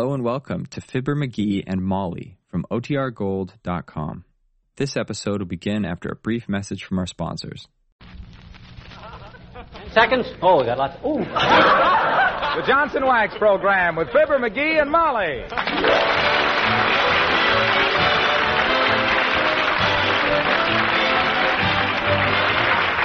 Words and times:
Hello 0.00 0.14
and 0.14 0.24
welcome 0.24 0.64
to 0.64 0.80
Fibber 0.80 1.14
McGee 1.14 1.62
and 1.66 1.82
Molly 1.82 2.38
from 2.48 2.64
OTRGold.com. 2.70 4.24
This 4.76 4.96
episode 4.96 5.40
will 5.40 5.46
begin 5.46 5.84
after 5.84 6.08
a 6.08 6.16
brief 6.16 6.48
message 6.48 6.84
from 6.84 6.98
our 6.98 7.06
sponsors. 7.06 7.68
Seconds? 9.92 10.24
Oh, 10.40 10.60
we 10.60 10.64
got 10.64 10.78
lots. 10.78 10.96
Ooh. 11.04 11.18
The 12.56 12.66
Johnson 12.66 13.04
Wax 13.04 13.36
Program 13.36 13.94
with 13.94 14.08
Fibber 14.08 14.38
McGee 14.38 14.80
and 14.80 14.90
Molly. 14.90 15.44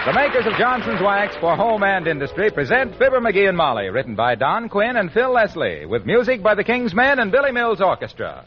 The 0.06 0.14
makers 0.14 0.46
of 0.46 0.54
Johnson's 0.60 1.02
Wax 1.02 1.36
for 1.38 1.56
home 1.56 1.82
and 1.82 2.06
industry 2.06 2.52
present 2.52 2.92
Fibber 3.00 3.20
McGee 3.20 3.50
and 3.50 3.58
Molly, 3.58 3.90
written 3.90 4.14
by 4.14 4.36
Don 4.36 4.70
Quinn 4.70 4.98
and 4.98 5.12
Phil 5.12 5.34
Leslie, 5.34 5.88
with 5.88 6.06
music 6.06 6.44
by 6.44 6.54
the 6.54 6.64
King's 6.64 6.94
Men 6.94 7.18
and 7.18 7.32
Billy 7.32 7.52
Mills 7.52 7.82
Orchestra. 7.82 8.46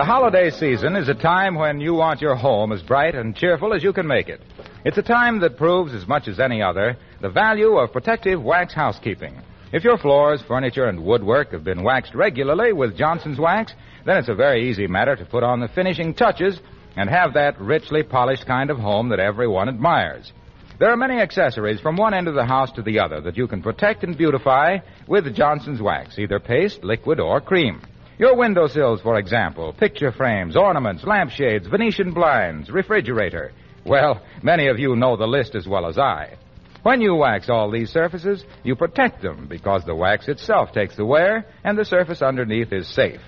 The 0.00 0.06
holiday 0.06 0.48
season 0.48 0.96
is 0.96 1.10
a 1.10 1.14
time 1.14 1.56
when 1.56 1.78
you 1.78 1.92
want 1.92 2.22
your 2.22 2.34
home 2.34 2.72
as 2.72 2.82
bright 2.82 3.14
and 3.14 3.36
cheerful 3.36 3.74
as 3.74 3.82
you 3.82 3.92
can 3.92 4.06
make 4.06 4.30
it. 4.30 4.40
It's 4.82 4.96
a 4.96 5.02
time 5.02 5.40
that 5.40 5.58
proves, 5.58 5.92
as 5.92 6.08
much 6.08 6.26
as 6.26 6.40
any 6.40 6.62
other, 6.62 6.96
the 7.20 7.28
value 7.28 7.76
of 7.76 7.92
protective 7.92 8.42
wax 8.42 8.72
housekeeping. 8.72 9.34
If 9.74 9.84
your 9.84 9.98
floors, 9.98 10.40
furniture, 10.48 10.86
and 10.86 11.04
woodwork 11.04 11.52
have 11.52 11.64
been 11.64 11.82
waxed 11.82 12.14
regularly 12.14 12.72
with 12.72 12.96
Johnson's 12.96 13.38
Wax, 13.38 13.74
then 14.06 14.16
it's 14.16 14.30
a 14.30 14.34
very 14.34 14.70
easy 14.70 14.86
matter 14.86 15.16
to 15.16 15.24
put 15.26 15.42
on 15.42 15.60
the 15.60 15.68
finishing 15.68 16.14
touches 16.14 16.58
and 16.96 17.10
have 17.10 17.34
that 17.34 17.60
richly 17.60 18.02
polished 18.02 18.46
kind 18.46 18.70
of 18.70 18.78
home 18.78 19.10
that 19.10 19.20
everyone 19.20 19.68
admires. 19.68 20.32
There 20.78 20.88
are 20.88 20.96
many 20.96 21.20
accessories 21.20 21.80
from 21.80 21.98
one 21.98 22.14
end 22.14 22.26
of 22.26 22.34
the 22.34 22.46
house 22.46 22.72
to 22.72 22.82
the 22.82 23.00
other 23.00 23.20
that 23.20 23.36
you 23.36 23.46
can 23.46 23.60
protect 23.60 24.02
and 24.02 24.16
beautify 24.16 24.78
with 25.06 25.36
Johnson's 25.36 25.82
Wax, 25.82 26.18
either 26.18 26.40
paste, 26.40 26.82
liquid, 26.84 27.20
or 27.20 27.42
cream. 27.42 27.82
Your 28.20 28.36
windowsills, 28.36 29.00
for 29.00 29.18
example, 29.18 29.72
picture 29.72 30.12
frames, 30.12 30.54
ornaments, 30.54 31.04
lampshades, 31.04 31.66
Venetian 31.66 32.12
blinds, 32.12 32.68
refrigerator. 32.68 33.50
Well, 33.86 34.20
many 34.42 34.66
of 34.66 34.78
you 34.78 34.94
know 34.94 35.16
the 35.16 35.26
list 35.26 35.54
as 35.54 35.66
well 35.66 35.86
as 35.86 35.96
I. 35.96 36.36
When 36.82 37.00
you 37.00 37.14
wax 37.14 37.48
all 37.48 37.70
these 37.70 37.88
surfaces, 37.88 38.44
you 38.62 38.76
protect 38.76 39.22
them 39.22 39.46
because 39.48 39.86
the 39.86 39.94
wax 39.94 40.28
itself 40.28 40.70
takes 40.72 40.96
the 40.96 41.06
wear 41.06 41.46
and 41.64 41.78
the 41.78 41.84
surface 41.86 42.20
underneath 42.20 42.74
is 42.74 42.94
safe. 42.94 43.22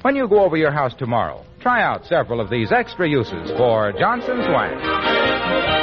When 0.00 0.16
you 0.16 0.26
go 0.26 0.42
over 0.42 0.56
your 0.56 0.72
house 0.72 0.94
tomorrow, 0.94 1.44
try 1.60 1.82
out 1.82 2.06
several 2.06 2.40
of 2.40 2.48
these 2.48 2.72
extra 2.72 3.06
uses 3.06 3.50
for 3.58 3.92
Johnson's 3.92 4.48
Wax. 4.48 5.81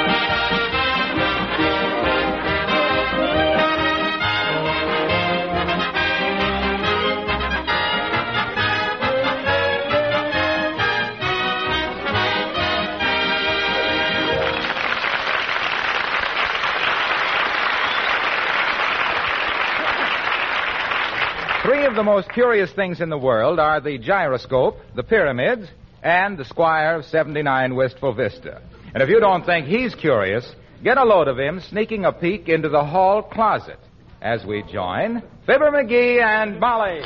Of 21.90 21.96
the 21.96 22.02
most 22.04 22.30
curious 22.30 22.70
things 22.72 23.00
in 23.00 23.08
the 23.08 23.18
world 23.18 23.58
are 23.58 23.80
the 23.80 23.98
gyroscope, 23.98 24.76
the 24.94 25.02
pyramids, 25.02 25.66
and 26.04 26.38
the 26.38 26.44
Squire 26.44 26.94
of 26.94 27.04
79 27.04 27.74
Wistful 27.74 28.14
Vista. 28.14 28.62
And 28.94 29.02
if 29.02 29.08
you 29.08 29.18
don't 29.18 29.44
think 29.44 29.66
he's 29.66 29.92
curious, 29.96 30.48
get 30.84 30.98
a 30.98 31.04
load 31.04 31.26
of 31.26 31.36
him 31.36 31.60
sneaking 31.60 32.04
a 32.04 32.12
peek 32.12 32.48
into 32.48 32.68
the 32.68 32.84
hall 32.84 33.22
closet 33.22 33.78
as 34.22 34.44
we 34.44 34.62
join 34.72 35.20
Fibber 35.46 35.72
McGee 35.72 36.22
and 36.22 36.60
Molly. 36.60 37.00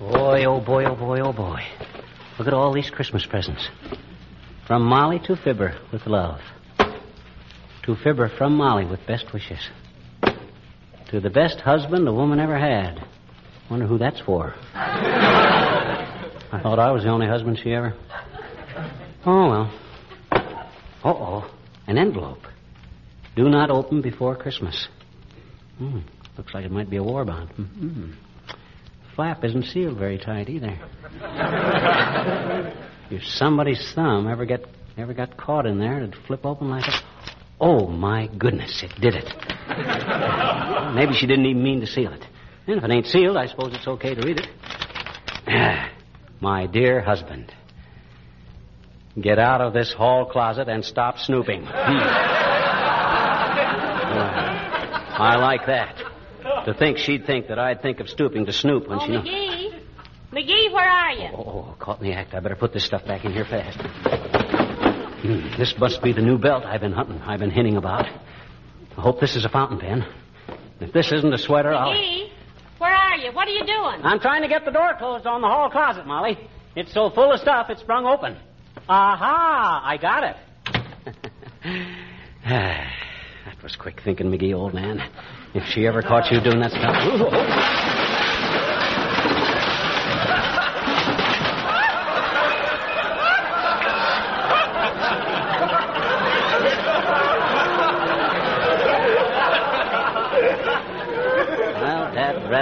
Boy, 0.00 0.44
oh 0.44 0.60
boy, 0.60 0.84
oh 0.86 0.96
boy, 0.96 1.20
oh 1.20 1.32
boy. 1.32 1.60
Look 2.36 2.48
at 2.48 2.54
all 2.54 2.72
these 2.72 2.90
Christmas 2.90 3.24
presents. 3.24 3.68
From 4.66 4.82
Molly 4.82 5.20
to 5.26 5.36
Fibber 5.36 5.78
with 5.92 6.06
love. 6.06 6.40
To 7.88 7.96
Fibber 7.96 8.28
from 8.36 8.54
Molly 8.54 8.84
with 8.84 9.00
best 9.06 9.32
wishes. 9.32 9.66
To 11.10 11.20
the 11.20 11.30
best 11.30 11.58
husband 11.60 12.06
a 12.06 12.12
woman 12.12 12.38
ever 12.38 12.58
had. 12.58 13.02
Wonder 13.70 13.86
who 13.86 13.96
that's 13.96 14.20
for. 14.20 14.52
I 14.74 16.60
thought 16.62 16.78
I 16.78 16.90
was 16.90 17.04
the 17.04 17.08
only 17.08 17.26
husband 17.26 17.58
she 17.62 17.72
ever. 17.72 17.94
Oh, 19.24 19.48
well. 19.48 19.72
Uh 20.30 21.14
oh. 21.14 21.50
An 21.86 21.96
envelope. 21.96 22.42
Do 23.34 23.48
not 23.48 23.70
open 23.70 24.02
before 24.02 24.36
Christmas. 24.36 24.86
Hmm. 25.78 26.00
Looks 26.36 26.52
like 26.52 26.66
it 26.66 26.70
might 26.70 26.90
be 26.90 26.98
a 26.98 27.02
war 27.02 27.24
bond. 27.24 27.48
Hmm. 27.52 28.10
Flap 29.16 29.42
isn't 29.44 29.64
sealed 29.64 29.96
very 29.96 30.18
tight 30.18 30.50
either. 30.50 30.78
if 33.10 33.22
somebody's 33.24 33.92
thumb 33.94 34.28
ever 34.28 34.44
get 34.44 34.66
ever 34.98 35.14
got 35.14 35.38
caught 35.38 35.64
in 35.64 35.78
there, 35.78 35.96
it'd 35.96 36.16
flip 36.26 36.44
open 36.44 36.68
like 36.68 36.84
a. 36.86 37.17
Oh 37.60 37.86
my 37.88 38.28
goodness! 38.28 38.82
It 38.82 38.92
did 39.00 39.14
it. 39.16 39.32
Maybe 40.94 41.12
she 41.14 41.26
didn't 41.26 41.46
even 41.46 41.62
mean 41.62 41.80
to 41.80 41.86
seal 41.86 42.12
it. 42.12 42.24
And 42.66 42.78
if 42.78 42.84
it 42.84 42.90
ain't 42.90 43.06
sealed, 43.06 43.36
I 43.36 43.46
suppose 43.46 43.74
it's 43.74 43.86
okay 43.88 44.14
to 44.14 44.26
read 44.26 44.38
it. 44.40 44.48
my 46.40 46.66
dear 46.66 47.00
husband, 47.00 47.52
get 49.20 49.38
out 49.38 49.60
of 49.60 49.72
this 49.72 49.92
hall 49.92 50.26
closet 50.26 50.68
and 50.68 50.84
stop 50.84 51.18
snooping. 51.18 51.62
Hmm. 51.64 51.98
I 55.20 55.36
like 55.40 55.66
that. 55.66 55.96
To 56.66 56.74
think 56.74 56.98
she'd 56.98 57.26
think 57.26 57.48
that 57.48 57.58
I'd 57.58 57.82
think 57.82 58.00
of 58.00 58.08
stooping 58.08 58.46
to 58.46 58.52
snoop 58.52 58.88
when 58.88 58.98
Oh, 59.00 59.06
she 59.06 59.12
knows. 59.12 59.24
McGee. 59.24 59.80
McGee, 60.32 60.72
where 60.72 60.88
are 60.88 61.12
you? 61.12 61.28
Oh, 61.34 61.74
caught 61.78 62.00
in 62.00 62.08
the 62.08 62.12
act. 62.14 62.34
I 62.34 62.40
better 62.40 62.56
put 62.56 62.72
this 62.72 62.84
stuff 62.84 63.04
back 63.06 63.24
in 63.24 63.32
here 63.32 63.44
fast. 63.44 63.78
Hmm, 65.22 65.58
this 65.58 65.74
must 65.78 66.00
be 66.00 66.12
the 66.12 66.22
new 66.22 66.38
belt 66.38 66.64
I've 66.64 66.80
been 66.80 66.92
hunting, 66.92 67.20
I've 67.22 67.40
been 67.40 67.50
hinting 67.50 67.76
about. 67.76 68.06
I 68.06 69.00
hope 69.00 69.20
this 69.20 69.34
is 69.34 69.44
a 69.44 69.48
fountain 69.48 69.78
pen. 69.78 70.06
If 70.80 70.92
this 70.92 71.10
isn't 71.10 71.32
a 71.32 71.38
sweater, 71.38 71.74
I'll. 71.74 71.90
McGee, 71.90 72.30
where 72.78 72.94
are 72.94 73.16
you? 73.16 73.32
What 73.32 73.48
are 73.48 73.52
you 73.52 73.66
doing? 73.66 74.00
I'm 74.04 74.20
trying 74.20 74.42
to 74.42 74.48
get 74.48 74.64
the 74.64 74.70
door 74.70 74.94
closed 74.96 75.26
on 75.26 75.40
the 75.40 75.48
hall 75.48 75.70
closet, 75.70 76.06
Molly. 76.06 76.38
It's 76.76 76.92
so 76.94 77.10
full 77.10 77.32
of 77.32 77.40
stuff, 77.40 77.66
it's 77.68 77.80
sprung 77.80 78.06
open. 78.06 78.36
Aha! 78.88 79.82
I 79.84 79.96
got 79.96 80.22
it. 80.22 80.36
that 82.44 83.62
was 83.62 83.74
quick 83.74 84.00
thinking, 84.04 84.30
McGee, 84.30 84.54
old 84.54 84.72
man. 84.72 85.02
If 85.54 85.64
she 85.68 85.84
ever 85.88 86.00
caught 86.00 86.30
you 86.30 86.40
doing 86.40 86.60
that 86.60 86.70
stuff. 86.70 86.94
Ooh, 87.06 87.26
oh. 87.26 87.98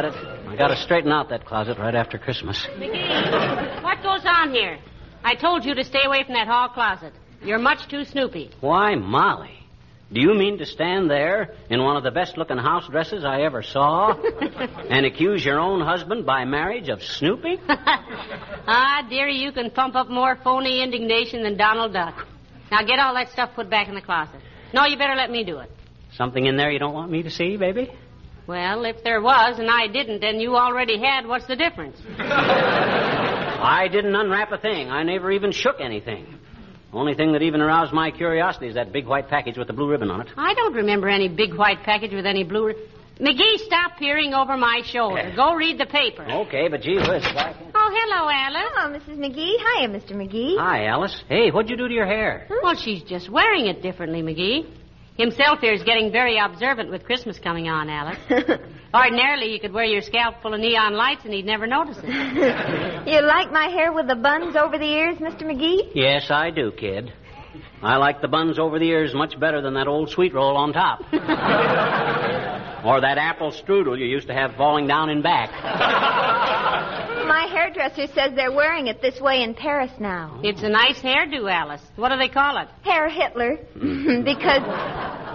Dad, 0.03 0.05
it. 0.05 0.15
I 0.47 0.57
got 0.57 0.69
to 0.69 0.77
straighten 0.77 1.11
out 1.11 1.31
that 1.31 1.47
closet 1.47 1.79
right 1.79 1.95
after 1.95 2.19
Christmas. 2.19 2.67
McGee, 2.77 3.83
what 3.83 4.03
goes 4.03 4.27
on 4.27 4.53
here? 4.53 4.79
I 5.25 5.35
told 5.35 5.65
you 5.65 5.75
to 5.75 5.85
stay 5.85 6.03
away 6.05 6.23
from 6.23 6.35
that 6.35 6.47
hall 6.47 6.69
closet. 6.69 7.15
You're 7.43 7.59
much 7.59 7.89
too 7.89 8.05
snoopy. 8.05 8.51
Why, 8.61 8.95
Molly? 8.95 9.59
Do 10.13 10.21
you 10.21 10.35
mean 10.35 10.59
to 10.59 10.67
stand 10.67 11.11
there 11.11 11.55
in 11.71 11.83
one 11.83 11.97
of 11.97 12.05
the 12.05 12.11
best 12.11 12.37
looking 12.37 12.59
house 12.59 12.87
dresses 12.91 13.25
I 13.25 13.43
ever 13.43 13.63
saw 13.63 14.13
and 14.91 15.07
accuse 15.07 15.43
your 15.43 15.59
own 15.59 15.81
husband 15.81 16.27
by 16.27 16.45
marriage 16.45 16.91
of 16.91 17.03
snooping? 17.03 17.59
ah, 17.69 19.07
dearie, 19.09 19.39
you 19.39 19.51
can 19.51 19.71
pump 19.71 19.97
up 19.97 20.11
more 20.11 20.37
phony 20.45 20.83
indignation 20.83 21.43
than 21.43 21.57
Donald 21.57 21.95
Duck. 21.95 22.27
Now 22.71 22.83
get 22.83 22.99
all 22.99 23.15
that 23.15 23.31
stuff 23.31 23.55
put 23.55 23.71
back 23.71 23.89
in 23.89 23.95
the 23.95 24.03
closet. 24.03 24.41
No, 24.75 24.85
you 24.85 24.99
better 24.99 25.17
let 25.17 25.31
me 25.31 25.43
do 25.43 25.59
it. 25.61 25.71
Something 26.13 26.45
in 26.45 26.59
there 26.59 26.71
you 26.71 26.79
don't 26.79 26.95
want 26.95 27.11
me 27.11 27.23
to 27.23 27.31
see, 27.31 27.57
baby? 27.57 27.91
Well, 28.47 28.85
if 28.85 29.03
there 29.03 29.21
was 29.21 29.59
and 29.59 29.69
I 29.71 29.89
didn't 29.89 30.23
and 30.23 30.41
you 30.41 30.55
already 30.57 30.99
had, 31.01 31.27
what's 31.27 31.47
the 31.47 31.57
difference? 31.57 31.97
I 32.19 33.89
didn't 33.91 34.15
unwrap 34.15 34.53
a 34.53 34.59
thing. 34.59 34.91
I 34.91 35.03
never 35.03 35.31
even 35.33 35.51
shook 35.53 35.81
anything. 35.81 36.27
Only 36.93 37.15
thing 37.15 37.33
that 37.33 37.43
even 37.43 37.61
aroused 37.61 37.93
my 37.93 38.11
curiosity 38.11 38.69
is 38.69 38.75
that 38.77 38.93
big 38.93 39.07
white 39.07 39.29
package 39.29 39.59
with 39.59 39.67
the 39.67 39.73
blue 39.73 39.91
ribbon 39.91 40.11
on 40.11 40.21
it. 40.23 40.29
I 40.37 40.55
don't 40.55 40.75
remember 40.75 41.09
any 41.09 41.29
big 41.29 41.55
white 41.55 41.83
package 41.83 42.13
with 42.13 42.25
any 42.27 42.45
blue. 42.45 42.67
ri- 42.69 42.77
McGee, 43.21 43.59
stop 43.67 43.97
peering 43.99 44.35
over 44.35 44.57
my 44.57 44.83
shoulder. 44.85 45.33
Go 45.37 45.55
read 45.55 45.79
the 45.79 45.87
paper. 45.87 46.25
Okay, 46.25 46.69
but 46.69 46.83
gee 46.83 46.97
whiz. 46.97 47.25
why 47.35 47.55
can't- 47.59 47.71
Oh, 47.75 47.91
hello, 47.93 48.29
Alice. 48.31 48.71
Hello, 48.75 48.99
Mrs. 48.99 49.19
McGee. 49.19 49.57
Hiya, 49.59 49.89
Mr. 49.89 50.13
McGee. 50.13 50.59
Hi, 50.59 50.87
Alice. 50.87 51.23
Hey, 51.29 51.51
what'd 51.51 51.71
you 51.71 51.77
do 51.77 51.89
to 51.89 51.95
your 51.95 52.07
hair? 52.07 52.47
Well, 52.63 52.75
she's 52.77 53.03
just 53.03 53.29
wearing 53.31 53.67
it 53.67 53.83
differently, 53.83 54.23
McGee. 54.23 54.67
Himself 55.17 55.61
here 55.61 55.73
is 55.73 55.83
getting 55.83 56.13
very 56.13 56.39
observant 56.39 56.91
with 56.91 57.05
Christmas 57.05 57.39
coming 57.39 57.69
on, 57.69 57.89
Alice. 57.89 58.19
Ordinarily, 58.95 59.51
you 59.53 59.59
could 59.59 59.73
wear 59.73 59.85
your 59.85 60.03
scalp 60.03 60.43
full 60.43 60.53
of 60.53 60.61
neon 60.61 60.95
lights 60.95 61.25
and 61.25 61.33
he'd 61.33 61.47
never 61.47 61.67
notice 61.67 61.97
it. 62.03 62.05
you 63.09 63.21
like 63.23 63.51
my 63.51 63.69
hair 63.69 63.93
with 63.93 64.09
the 64.09 64.15
buns 64.15 64.57
over 64.57 64.79
the 64.79 64.85
ears, 64.85 65.17
Mr. 65.19 65.43
McGee? 65.43 65.91
Yes, 65.95 66.31
I 66.31 66.51
do, 66.51 66.71
kid. 66.71 67.13
I 67.83 67.97
like 67.97 68.21
the 68.21 68.29
buns 68.29 68.59
over 68.59 68.79
the 68.79 68.89
ears 68.89 69.15
much 69.15 69.39
better 69.39 69.61
than 69.63 69.75
that 69.75 69.87
old 69.87 70.11
sweet 70.11 70.35
roll 70.35 70.57
on 70.57 70.73
top. 70.73 71.01
or 71.13 73.01
that 73.01 73.19
apple 73.19 73.53
strudel 73.53 73.99
you 73.99 74.07
used 74.07 74.29
to 74.29 74.35
have 74.35 74.55
falling 74.57 74.87
down 74.87 75.11
in 75.11 75.23
back. 75.23 75.51
My 77.27 77.47
hairdresser 77.51 78.07
says 78.15 78.33
they're 78.35 78.53
wearing 78.53 78.87
it 78.87 79.03
this 79.03 79.21
way 79.21 79.43
in 79.43 79.55
Paris 79.55 79.91
now. 79.99 80.41
It's 80.43 80.63
a 80.63 80.69
nice 80.69 81.01
hairdo, 81.01 81.51
Alice. 81.51 81.83
What 81.97 82.11
do 82.11 82.19
they 82.19 82.29
call 82.29 82.59
it? 82.59 82.69
Hair 82.83 83.09
Hitler. 83.09 83.57
because 84.23 84.63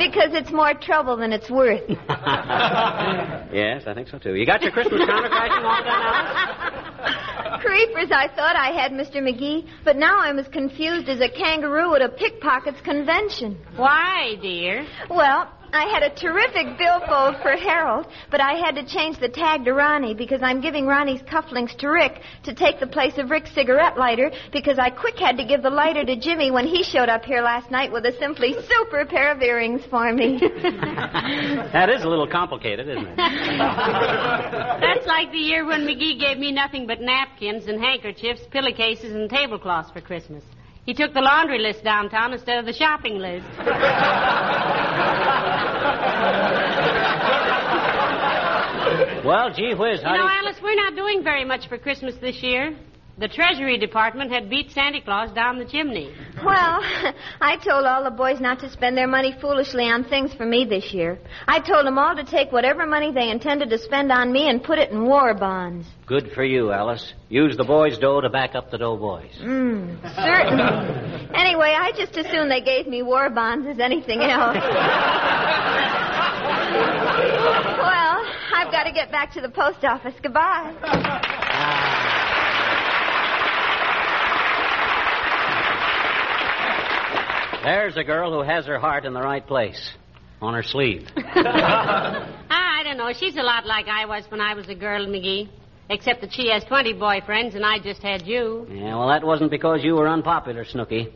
because 0.09 0.31
it's 0.33 0.51
more 0.51 0.73
trouble 0.73 1.17
than 1.17 1.31
it's 1.31 1.49
worth. 1.49 1.83
yes, 1.89 3.83
I 3.85 3.93
think 3.93 4.07
so 4.07 4.17
too. 4.17 4.35
You 4.35 4.45
got 4.45 4.61
your 4.61 4.71
Christmas 4.71 5.01
counterfacting 5.01 5.63
all 5.63 5.83
done, 5.83 6.01
Alice? 6.01 7.61
Creepers, 7.61 8.09
I 8.11 8.27
thought 8.35 8.55
I 8.55 8.71
had, 8.71 8.91
Mr. 8.91 9.17
McGee, 9.17 9.67
but 9.85 9.95
now 9.95 10.19
I'm 10.19 10.39
as 10.39 10.47
confused 10.47 11.09
as 11.09 11.19
a 11.21 11.29
kangaroo 11.29 11.93
at 11.95 12.01
a 12.01 12.09
pickpockets 12.09 12.81
convention. 12.81 13.59
Why, 13.75 14.35
dear? 14.41 14.85
Well, 15.09 15.51
I 15.73 15.85
had 15.85 16.03
a 16.03 16.13
terrific 16.13 16.77
billfold 16.77 17.37
for 17.41 17.55
Harold, 17.55 18.07
but 18.29 18.41
I 18.41 18.53
had 18.53 18.75
to 18.75 18.85
change 18.85 19.19
the 19.19 19.29
tag 19.29 19.63
to 19.65 19.73
Ronnie 19.73 20.13
because 20.13 20.41
I'm 20.43 20.59
giving 20.59 20.85
Ronnie's 20.85 21.21
cufflinks 21.21 21.77
to 21.77 21.87
Rick 21.87 22.21
to 22.43 22.53
take 22.53 22.79
the 22.79 22.87
place 22.87 23.17
of 23.17 23.29
Rick's 23.29 23.53
cigarette 23.53 23.97
lighter 23.97 24.31
because 24.51 24.79
I 24.79 24.89
quick 24.89 25.17
had 25.17 25.37
to 25.37 25.45
give 25.45 25.63
the 25.63 25.69
lighter 25.69 26.03
to 26.03 26.15
Jimmy 26.17 26.51
when 26.51 26.67
he 26.67 26.83
showed 26.83 27.07
up 27.07 27.23
here 27.23 27.41
last 27.41 27.71
night 27.71 27.91
with 27.91 28.05
a 28.05 28.11
simply 28.19 28.53
super 28.67 29.05
pair 29.05 29.31
of 29.31 29.41
earrings 29.41 29.81
for 29.89 30.11
me. 30.13 30.41
That 31.71 31.89
is 31.89 32.03
a 32.03 32.07
little 32.07 32.27
complicated, 32.27 32.89
isn't 32.89 33.07
it? 33.07 33.17
That's 33.17 35.07
like 35.07 35.31
the 35.31 35.37
year 35.37 35.65
when 35.65 35.81
McGee 35.81 36.19
gave 36.19 36.37
me 36.37 36.51
nothing 36.51 36.85
but 36.85 37.01
napkins 37.01 37.67
and 37.67 37.79
handkerchiefs, 37.79 38.41
pillowcases, 38.51 39.13
and 39.13 39.29
tablecloths 39.29 39.91
for 39.91 40.01
Christmas. 40.01 40.43
He 40.85 40.93
took 40.93 41.13
the 41.13 41.21
laundry 41.21 41.59
list 41.59 41.83
downtown 41.83 42.33
instead 42.33 42.57
of 42.57 42.65
the 42.65 42.73
shopping 42.73 43.19
list. 43.19 43.45
Well, 49.25 49.53
gee 49.53 49.73
whiz, 49.73 50.01
how 50.01 50.13
You 50.13 50.17
know, 50.17 50.27
do 50.27 50.33
you... 50.33 50.39
Alice, 50.39 50.57
we're 50.63 50.75
not 50.75 50.95
doing 50.95 51.23
very 51.23 51.45
much 51.45 51.67
for 51.69 51.77
Christmas 51.77 52.15
this 52.21 52.41
year. 52.41 52.75
The 53.17 53.27
Treasury 53.27 53.77
Department 53.77 54.31
had 54.31 54.49
beat 54.49 54.71
Santa 54.71 55.01
Claus 55.01 55.31
down 55.33 55.59
the 55.59 55.65
chimney. 55.65 56.11
well, 56.43 56.79
I 57.41 57.57
told 57.57 57.85
all 57.85 58.03
the 58.03 58.09
boys 58.09 58.39
not 58.39 58.59
to 58.61 58.69
spend 58.69 58.97
their 58.97 59.07
money 59.07 59.35
foolishly 59.39 59.83
on 59.85 60.05
things 60.05 60.33
for 60.33 60.45
me 60.45 60.65
this 60.65 60.91
year. 60.93 61.19
I 61.47 61.59
told 61.59 61.85
them 61.85 61.97
all 61.99 62.15
to 62.15 62.23
take 62.23 62.51
whatever 62.51 62.85
money 62.87 63.11
they 63.11 63.29
intended 63.29 63.69
to 63.69 63.77
spend 63.77 64.11
on 64.11 64.31
me 64.31 64.49
and 64.49 64.63
put 64.63 64.79
it 64.79 64.89
in 64.91 65.05
war 65.05 65.33
bonds. 65.35 65.87
Good 66.07 66.31
for 66.33 66.43
you, 66.43 66.71
Alice. 66.71 67.13
Use 67.29 67.55
the 67.57 67.63
boys' 67.63 67.97
dough 67.99 68.21
to 68.21 68.29
back 68.29 68.55
up 68.55 68.71
the 68.71 68.77
dough 68.77 68.97
boys. 68.97 69.31
Mm, 69.39 70.01
certainly. 70.15 71.29
anyway, 71.35 71.75
I 71.77 71.91
just 71.95 72.17
assume 72.17 72.49
they 72.49 72.61
gave 72.61 72.87
me 72.87 73.03
war 73.03 73.29
bonds 73.29 73.67
as 73.67 73.79
anything 73.79 74.21
else. 74.21 74.55
well, 77.77 78.25
I've 78.55 78.71
got 78.71 78.83
to 78.85 78.91
get 78.93 79.11
back 79.11 79.31
to 79.33 79.41
the 79.41 79.49
post 79.49 79.83
office. 79.83 80.15
Goodbye. 80.23 80.73
There's 87.63 87.95
a 87.95 88.03
girl 88.03 88.31
who 88.31 88.41
has 88.41 88.65
her 88.65 88.79
heart 88.79 89.05
in 89.05 89.13
the 89.13 89.21
right 89.21 89.45
place. 89.45 89.91
On 90.41 90.53
her 90.53 90.63
sleeve. 90.63 91.07
Ah, 92.53 92.79
I 92.79 92.83
don't 92.83 92.97
know. 92.97 93.13
She's 93.17 93.37
a 93.37 93.41
lot 93.43 93.65
like 93.65 93.87
I 93.87 94.05
was 94.05 94.23
when 94.29 94.41
I 94.41 94.53
was 94.55 94.67
a 94.67 94.75
girl, 94.75 95.05
McGee. 95.05 95.47
Except 95.89 96.19
that 96.21 96.33
she 96.33 96.49
has 96.49 96.63
20 96.65 96.95
boyfriends 96.95 97.55
and 97.55 97.65
I 97.65 97.79
just 97.79 98.01
had 98.01 98.25
you. 98.25 98.67
Yeah, 98.69 98.97
well, 98.97 99.07
that 99.07 99.23
wasn't 99.23 99.51
because 99.51 99.83
you 99.83 99.95
were 99.95 100.07
unpopular, 100.09 100.65
Snooky. 100.65 101.13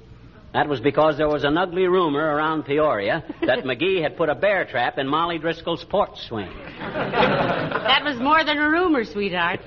That 0.55 0.69
was 0.69 0.79
because 0.79 1.17
there 1.17 1.27
was 1.27 1.43
an 1.43 1.57
ugly 1.57 1.85
rumor 1.85 2.33
around 2.33 2.63
Peoria 2.63 3.25
that 3.41 3.59
McGee 3.65 4.01
had 4.01 4.15
put 4.15 4.29
a 4.29 4.35
bear 4.35 4.63
trap 4.63 4.97
in 4.97 5.05
Molly 5.05 5.37
Driscoll's 5.37 5.83
porch 5.83 6.17
swing. 6.29 6.49
That 6.79 8.05
was 8.05 8.17
more 8.21 8.41
than 8.41 8.57
a 8.57 8.69
rumor, 8.69 9.03
sweetheart. 9.03 9.59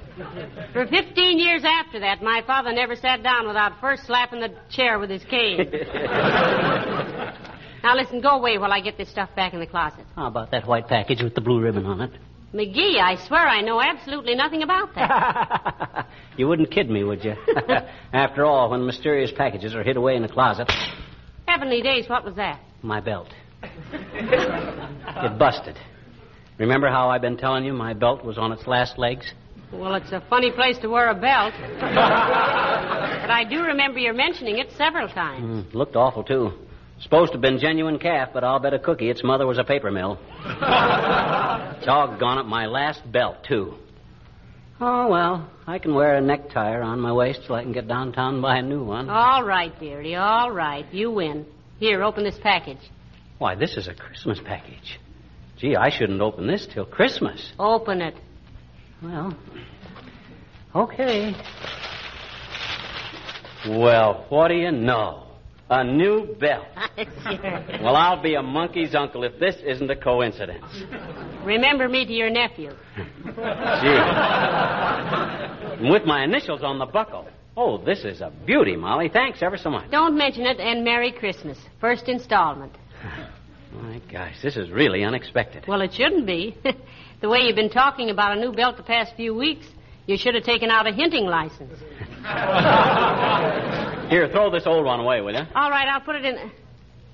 For 0.73 0.87
15 0.87 1.39
years 1.39 1.63
after 1.63 2.01
that, 2.01 2.23
my 2.23 2.43
father 2.47 2.73
never 2.73 2.97
sat 2.97 3.23
down 3.23 3.47
without 3.47 3.79
first 3.83 4.07
slapping 4.07 4.41
the 4.41 4.55
chair 4.71 4.99
with 4.99 5.11
his 5.11 5.23
cane. 5.25 5.59
now 7.85 7.95
listen, 7.95 8.23
go 8.23 8.31
away 8.31 8.57
while 8.57 8.73
I 8.73 8.81
get 8.81 8.97
this 8.97 9.11
stuff 9.11 9.29
back 9.37 9.53
in 9.53 9.61
the 9.61 9.67
closet. 9.67 10.07
How 10.17 10.29
about 10.29 10.53
that 10.53 10.67
white 10.67 10.89
package 10.89 11.23
with 11.23 11.35
the 11.35 11.43
blue 11.43 11.61
ribbon 11.61 11.85
on 11.85 12.01
it? 12.01 12.13
McGee, 12.55 12.99
I 12.99 13.17
swear 13.27 13.47
I 13.47 13.61
know 13.61 13.81
absolutely 13.81 14.35
nothing 14.35 14.63
about 14.63 14.95
that. 14.95 16.09
you 16.39 16.49
wouldn't 16.49 16.71
kid 16.71 16.89
me, 16.89 17.05
would 17.05 17.23
you? 17.23 17.35
After 18.13 18.45
all, 18.47 18.71
when 18.71 18.87
mysterious 18.87 19.31
packages 19.37 19.75
are 19.75 19.83
hid 19.83 19.97
away 19.97 20.17
in 20.17 20.25
a 20.25 20.29
closet, 20.29 20.71
Heavenly 21.47 21.83
days, 21.83 22.09
what 22.09 22.25
was 22.25 22.35
that? 22.37 22.61
my 22.83 23.01
belt. 23.01 23.29
it 23.63 25.39
busted. 25.39 25.77
Remember 26.59 26.89
how 26.89 27.11
I've 27.11 27.23
been 27.23 27.37
telling 27.37 27.65
you 27.65 27.73
my 27.73 27.93
belt 27.95 28.25
was 28.25 28.39
on 28.39 28.53
its 28.53 28.67
last 28.67 28.99
legs? 28.99 29.33
Well, 29.73 29.95
it's 29.95 30.13
a 30.13 30.23
funny 30.31 30.51
place 30.51 30.79
to 30.79 30.89
wear 30.89 31.11
a 31.11 31.15
belt. 31.15 31.55
but 31.81 33.31
I 33.31 33.45
do 33.49 33.63
remember 33.63 33.99
your 33.99 34.15
mentioning 34.15 34.59
it 34.59 34.69
several 34.77 35.09
times. 35.09 35.67
Mm, 35.67 35.75
looked 35.75 35.97
awful, 35.97 36.23
too. 36.23 36.53
Supposed 37.01 37.33
to 37.33 37.37
have 37.37 37.43
been 37.43 37.59
genuine 37.59 37.99
calf, 37.99 38.31
but 38.35 38.43
I'll 38.43 38.59
bet 38.59 38.75
a 38.75 38.79
cookie 38.79 39.09
its 39.09 39.23
mother 39.23 39.47
was 39.47 39.59
a 39.59 39.65
paper 39.65 39.91
mill. 39.91 40.19
Doggone 41.85 42.39
it, 42.39 42.47
my 42.47 42.67
last 42.67 43.11
belt, 43.11 43.37
too. 43.47 43.75
Oh, 44.81 45.09
well, 45.09 45.49
I 45.67 45.79
can 45.79 45.95
wear 45.95 46.17
a 46.17 46.21
necktie 46.21 46.73
around 46.73 47.01
my 47.01 47.13
waist 47.13 47.41
till 47.47 47.55
I 47.55 47.63
can 47.63 47.73
get 47.73 47.87
downtown 47.89 48.35
and 48.35 48.43
buy 48.43 48.59
a 48.59 48.63
new 48.63 48.83
one. 48.83 49.09
All 49.11 49.45
right, 49.45 49.79
dearie, 49.79 50.17
all 50.17 50.51
right. 50.51 50.87
You 50.93 51.11
win. 51.11 51.47
Here, 51.79 52.03
open 52.03 52.25
this 52.25 52.39
package. 52.43 52.79
Why, 53.39 53.55
this 53.55 53.77
is 53.77 53.87
a 53.87 53.95
Christmas 53.95 54.41
package. 54.45 54.99
Gee, 55.57 55.77
I 55.77 55.91
shouldn't 55.91 56.21
open 56.21 56.47
this 56.47 56.67
till 56.73 56.85
Christmas. 56.85 57.53
Open 57.59 58.01
it. 58.03 58.15
Well, 59.03 59.37
okay. 60.75 61.35
Well, 63.69 64.27
what 64.29 64.49
do 64.49 64.55
you 64.55 64.73
know? 64.73 65.28
A 65.71 65.85
new 65.85 66.35
belt. 66.41 66.67
Sure. 67.23 67.65
Well, 67.83 67.95
I'll 67.95 68.21
be 68.21 68.35
a 68.35 68.43
monkey's 68.43 68.95
uncle 68.95 69.23
if 69.23 69.39
this 69.39 69.55
isn't 69.65 69.89
a 69.91 69.95
coincidence. 69.95 70.65
Remember 71.45 71.89
me 71.89 72.05
to 72.05 72.13
your 72.13 72.31
nephew. 72.31 72.71
Gee. 72.97 73.05
With 75.89 76.05
my 76.05 76.25
initials 76.25 76.63
on 76.65 76.79
the 76.79 76.87
buckle. 76.87 77.29
Oh, 77.57 77.79
this 77.79 78.05
is 78.05 78.21
a 78.21 78.33
beauty, 78.47 78.77
Molly. 78.77 79.09
Thanks 79.13 79.43
ever 79.43 79.57
so 79.57 79.71
much. 79.71 79.91
Don't 79.91 80.17
mention 80.17 80.47
it, 80.47 80.59
and 80.59 80.85
Merry 80.85 81.13
Christmas. 81.13 81.59
First 81.81 82.09
installment. 82.09 82.73
My 83.73 84.01
gosh, 84.11 84.37
this 84.43 84.57
is 84.57 84.71
really 84.71 85.05
unexpected. 85.05 85.65
Well, 85.69 85.83
it 85.83 85.93
shouldn't 85.93 86.27
be. 86.27 86.57
the 87.21 87.29
way 87.29 87.41
you've 87.41 87.57
been 87.57 87.71
talking 87.71 88.11
about 88.11 88.37
a 88.37 88.41
new 88.41 88.53
belt 88.53 88.77
the 88.77 88.83
past 88.83 89.15
few 89.17 89.35
weeks, 89.35 89.67
you 90.07 90.17
should 90.17 90.35
have 90.35 90.45
taken 90.45 90.71
out 90.71 90.87
a 90.87 90.93
hinting 90.93 91.27
license. 91.27 91.79
Here, 94.09 94.29
throw 94.29 94.51
this 94.51 94.67
old 94.67 94.85
one 94.87 95.01
away, 95.01 95.21
will 95.21 95.33
you? 95.35 95.43
All 95.55 95.71
right, 95.71 95.87
I'll 95.89 96.01
put 96.01 96.17
it 96.17 96.25
in. 96.25 96.51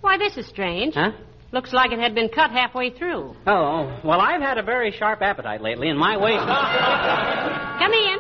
Why, 0.00 0.16
this 0.16 0.36
is 0.36 0.46
strange. 0.46 0.94
Huh? 0.94 1.12
Looks 1.50 1.72
like 1.72 1.92
it 1.92 1.98
had 1.98 2.14
been 2.14 2.28
cut 2.28 2.50
halfway 2.50 2.90
through. 2.90 3.34
Oh, 3.46 3.52
oh. 3.52 4.00
well, 4.04 4.20
I've 4.20 4.40
had 4.40 4.58
a 4.58 4.62
very 4.62 4.92
sharp 4.92 5.22
appetite 5.22 5.60
lately, 5.60 5.88
and 5.88 5.98
my 5.98 6.16
weight. 6.16 6.38
Come 7.78 7.92
in. 7.92 8.18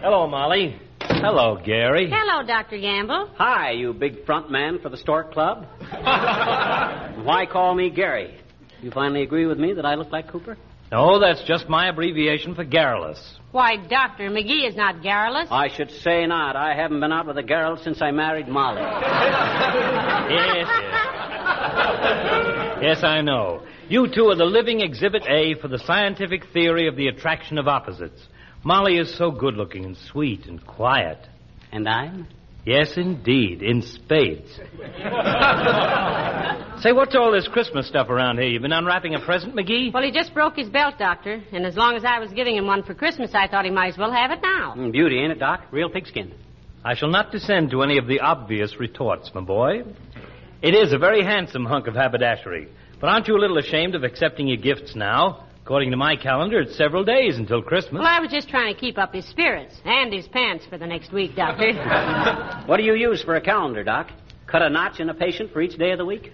Hello, 0.00 0.26
Molly. 0.26 0.80
Hello, 1.00 1.60
Gary. 1.64 2.10
Hello, 2.12 2.44
Dr. 2.44 2.78
Gamble. 2.78 3.28
Hi, 3.36 3.72
you 3.72 3.92
big 3.92 4.24
front 4.24 4.50
man 4.50 4.80
for 4.80 4.88
the 4.88 4.96
Stork 4.96 5.32
Club. 5.32 5.66
Why 5.90 7.46
call 7.50 7.74
me 7.74 7.90
Gary? 7.90 8.36
You 8.80 8.90
finally 8.90 9.22
agree 9.22 9.46
with 9.46 9.58
me 9.58 9.74
that 9.74 9.84
I 9.84 9.94
look 9.94 10.10
like 10.10 10.28
Cooper? 10.28 10.56
No, 10.92 11.18
that's 11.18 11.42
just 11.44 11.70
my 11.70 11.88
abbreviation 11.88 12.54
for 12.54 12.64
garrulous. 12.64 13.18
Why, 13.50 13.76
Doctor, 13.76 14.28
McGee 14.28 14.68
is 14.68 14.76
not 14.76 15.02
garrulous. 15.02 15.48
I 15.50 15.68
should 15.74 15.90
say 15.90 16.26
not. 16.26 16.54
I 16.54 16.74
haven't 16.74 17.00
been 17.00 17.10
out 17.10 17.26
with 17.26 17.38
a 17.38 17.42
girl 17.42 17.78
since 17.82 18.02
I 18.02 18.10
married 18.10 18.46
Molly. 18.46 18.82
Yes, 20.32 20.66
yes. 20.68 20.98
Yes, 22.82 23.04
I 23.04 23.20
know. 23.22 23.62
You 23.88 24.06
two 24.12 24.26
are 24.26 24.36
the 24.36 24.44
living 24.44 24.80
exhibit 24.80 25.22
A 25.28 25.54
for 25.60 25.68
the 25.68 25.78
scientific 25.78 26.46
theory 26.52 26.88
of 26.88 26.96
the 26.96 27.08
attraction 27.08 27.58
of 27.58 27.68
opposites. 27.68 28.26
Molly 28.64 28.98
is 28.98 29.16
so 29.16 29.30
good 29.30 29.54
looking 29.54 29.84
and 29.84 29.96
sweet 29.96 30.46
and 30.46 30.64
quiet. 30.64 31.18
And 31.72 31.88
I'm? 31.88 32.26
Yes, 32.64 32.92
indeed, 32.96 33.60
in 33.62 33.82
spades. 33.82 34.48
Say, 36.82 36.92
what's 36.92 37.14
all 37.16 37.32
this 37.32 37.48
Christmas 37.48 37.88
stuff 37.88 38.08
around 38.08 38.38
here? 38.38 38.46
You've 38.48 38.62
been 38.62 38.72
unwrapping 38.72 39.14
a 39.16 39.20
present, 39.20 39.54
McGee? 39.56 39.92
Well, 39.92 40.02
he 40.04 40.12
just 40.12 40.32
broke 40.32 40.56
his 40.56 40.68
belt, 40.68 40.94
Doctor. 40.98 41.42
And 41.52 41.66
as 41.66 41.76
long 41.76 41.96
as 41.96 42.04
I 42.04 42.20
was 42.20 42.30
giving 42.32 42.56
him 42.56 42.66
one 42.66 42.84
for 42.84 42.94
Christmas, 42.94 43.32
I 43.34 43.48
thought 43.48 43.64
he 43.64 43.70
might 43.70 43.92
as 43.92 43.98
well 43.98 44.12
have 44.12 44.30
it 44.30 44.38
now. 44.42 44.74
Mm, 44.76 44.92
Beauty, 44.92 45.18
ain't 45.18 45.32
it, 45.32 45.40
Doc? 45.40 45.62
Real 45.72 45.90
pigskin. 45.90 46.32
I 46.84 46.94
shall 46.94 47.10
not 47.10 47.32
descend 47.32 47.70
to 47.70 47.82
any 47.82 47.98
of 47.98 48.06
the 48.06 48.20
obvious 48.20 48.78
retorts, 48.78 49.30
my 49.34 49.40
boy. 49.40 49.82
It 50.62 50.74
is 50.74 50.92
a 50.92 50.98
very 50.98 51.24
handsome 51.24 51.64
hunk 51.64 51.88
of 51.88 51.94
haberdashery. 51.94 52.68
But 53.00 53.08
aren't 53.10 53.26
you 53.26 53.36
a 53.36 53.40
little 53.40 53.58
ashamed 53.58 53.96
of 53.96 54.04
accepting 54.04 54.46
your 54.46 54.58
gifts 54.58 54.94
now? 54.94 55.46
According 55.64 55.92
to 55.92 55.96
my 55.96 56.16
calendar, 56.16 56.60
it's 56.60 56.76
several 56.76 57.04
days 57.04 57.36
until 57.38 57.62
Christmas. 57.62 58.00
Well, 58.00 58.06
I 58.08 58.18
was 58.18 58.30
just 58.30 58.48
trying 58.48 58.74
to 58.74 58.78
keep 58.80 58.98
up 58.98 59.14
his 59.14 59.24
spirits 59.26 59.74
and 59.84 60.12
his 60.12 60.26
pants 60.28 60.66
for 60.68 60.76
the 60.76 60.86
next 60.86 61.12
week, 61.12 61.36
Doctor. 61.36 61.72
What 62.66 62.76
do 62.78 62.82
you 62.82 62.94
use 62.94 63.22
for 63.22 63.36
a 63.36 63.40
calendar, 63.40 63.84
Doc? 63.84 64.08
Cut 64.46 64.62
a 64.62 64.68
notch 64.68 64.98
in 65.00 65.08
a 65.08 65.14
patient 65.14 65.52
for 65.52 65.60
each 65.62 65.78
day 65.78 65.92
of 65.92 65.98
the 65.98 66.04
week? 66.04 66.32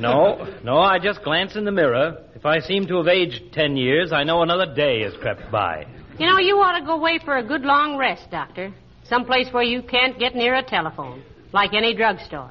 No, 0.00 0.46
no, 0.64 0.78
I 0.78 0.98
just 0.98 1.22
glance 1.22 1.54
in 1.56 1.64
the 1.64 1.70
mirror. 1.72 2.24
If 2.34 2.46
I 2.46 2.60
seem 2.60 2.86
to 2.86 2.96
have 2.98 3.08
aged 3.08 3.52
ten 3.52 3.76
years, 3.76 4.12
I 4.12 4.24
know 4.24 4.42
another 4.42 4.72
day 4.74 5.02
has 5.02 5.12
crept 5.20 5.50
by. 5.52 5.86
you 6.18 6.26
know, 6.26 6.38
you 6.38 6.56
ought 6.56 6.78
to 6.78 6.84
go 6.84 6.92
away 6.94 7.18
for 7.24 7.36
a 7.36 7.42
good 7.42 7.62
long 7.62 7.96
rest, 7.98 8.30
Doctor. 8.30 8.72
Someplace 9.04 9.52
where 9.52 9.62
you 9.64 9.82
can't 9.82 10.18
get 10.18 10.34
near 10.34 10.54
a 10.54 10.62
telephone, 10.62 11.22
like 11.52 11.74
any 11.74 11.94
drugstore. 11.94 12.50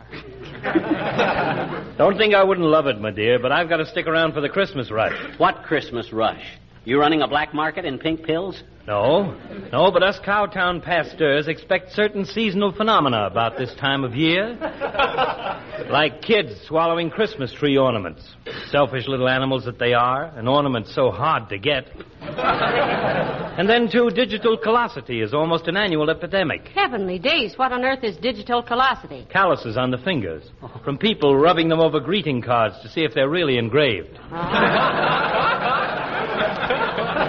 Don't 1.97 2.17
think 2.17 2.33
I 2.33 2.43
wouldn't 2.43 2.67
love 2.67 2.87
it, 2.87 2.99
my 2.99 3.11
dear, 3.11 3.39
but 3.39 3.51
I've 3.51 3.69
got 3.69 3.77
to 3.77 3.85
stick 3.85 4.07
around 4.07 4.33
for 4.33 4.41
the 4.41 4.49
Christmas 4.49 4.91
rush. 4.91 5.13
What 5.37 5.63
Christmas 5.63 6.13
rush? 6.13 6.43
You 6.83 6.99
running 6.99 7.21
a 7.21 7.27
black 7.27 7.53
market 7.53 7.85
in 7.85 7.99
pink 7.99 8.23
pills? 8.23 8.63
No, 8.87 9.35
no, 9.71 9.91
but 9.91 10.01
us 10.01 10.19
Cowtown 10.25 10.83
pasteurs 10.83 11.47
expect 11.47 11.91
certain 11.91 12.25
seasonal 12.25 12.71
phenomena 12.71 13.27
about 13.27 13.55
this 13.55 13.71
time 13.75 14.03
of 14.03 14.15
year. 14.15 14.57
like 15.91 16.23
kids 16.23 16.59
swallowing 16.67 17.11
Christmas 17.11 17.53
tree 17.53 17.77
ornaments. 17.77 18.27
Selfish 18.71 19.07
little 19.07 19.29
animals 19.29 19.65
that 19.65 19.77
they 19.77 19.93
are, 19.93 20.25
and 20.35 20.49
ornaments 20.49 20.95
so 20.95 21.11
hard 21.11 21.47
to 21.49 21.59
get. 21.59 21.85
and 22.21 23.69
then, 23.69 23.87
too, 23.87 24.09
digital 24.09 24.57
callosity 24.57 25.21
is 25.21 25.35
almost 25.35 25.67
an 25.67 25.77
annual 25.77 26.09
epidemic. 26.09 26.67
Heavenly 26.73 27.19
days, 27.19 27.53
what 27.57 27.71
on 27.71 27.85
earth 27.85 28.03
is 28.03 28.17
digital 28.17 28.63
callosity? 28.63 29.27
Calluses 29.31 29.77
on 29.77 29.91
the 29.91 29.99
fingers 29.99 30.49
from 30.83 30.97
people 30.97 31.35
rubbing 31.37 31.69
them 31.69 31.79
over 31.79 31.99
greeting 31.99 32.41
cards 32.41 32.75
to 32.81 32.89
see 32.89 33.01
if 33.01 33.13
they're 33.13 33.29
really 33.29 33.59
engraved. 33.59 34.17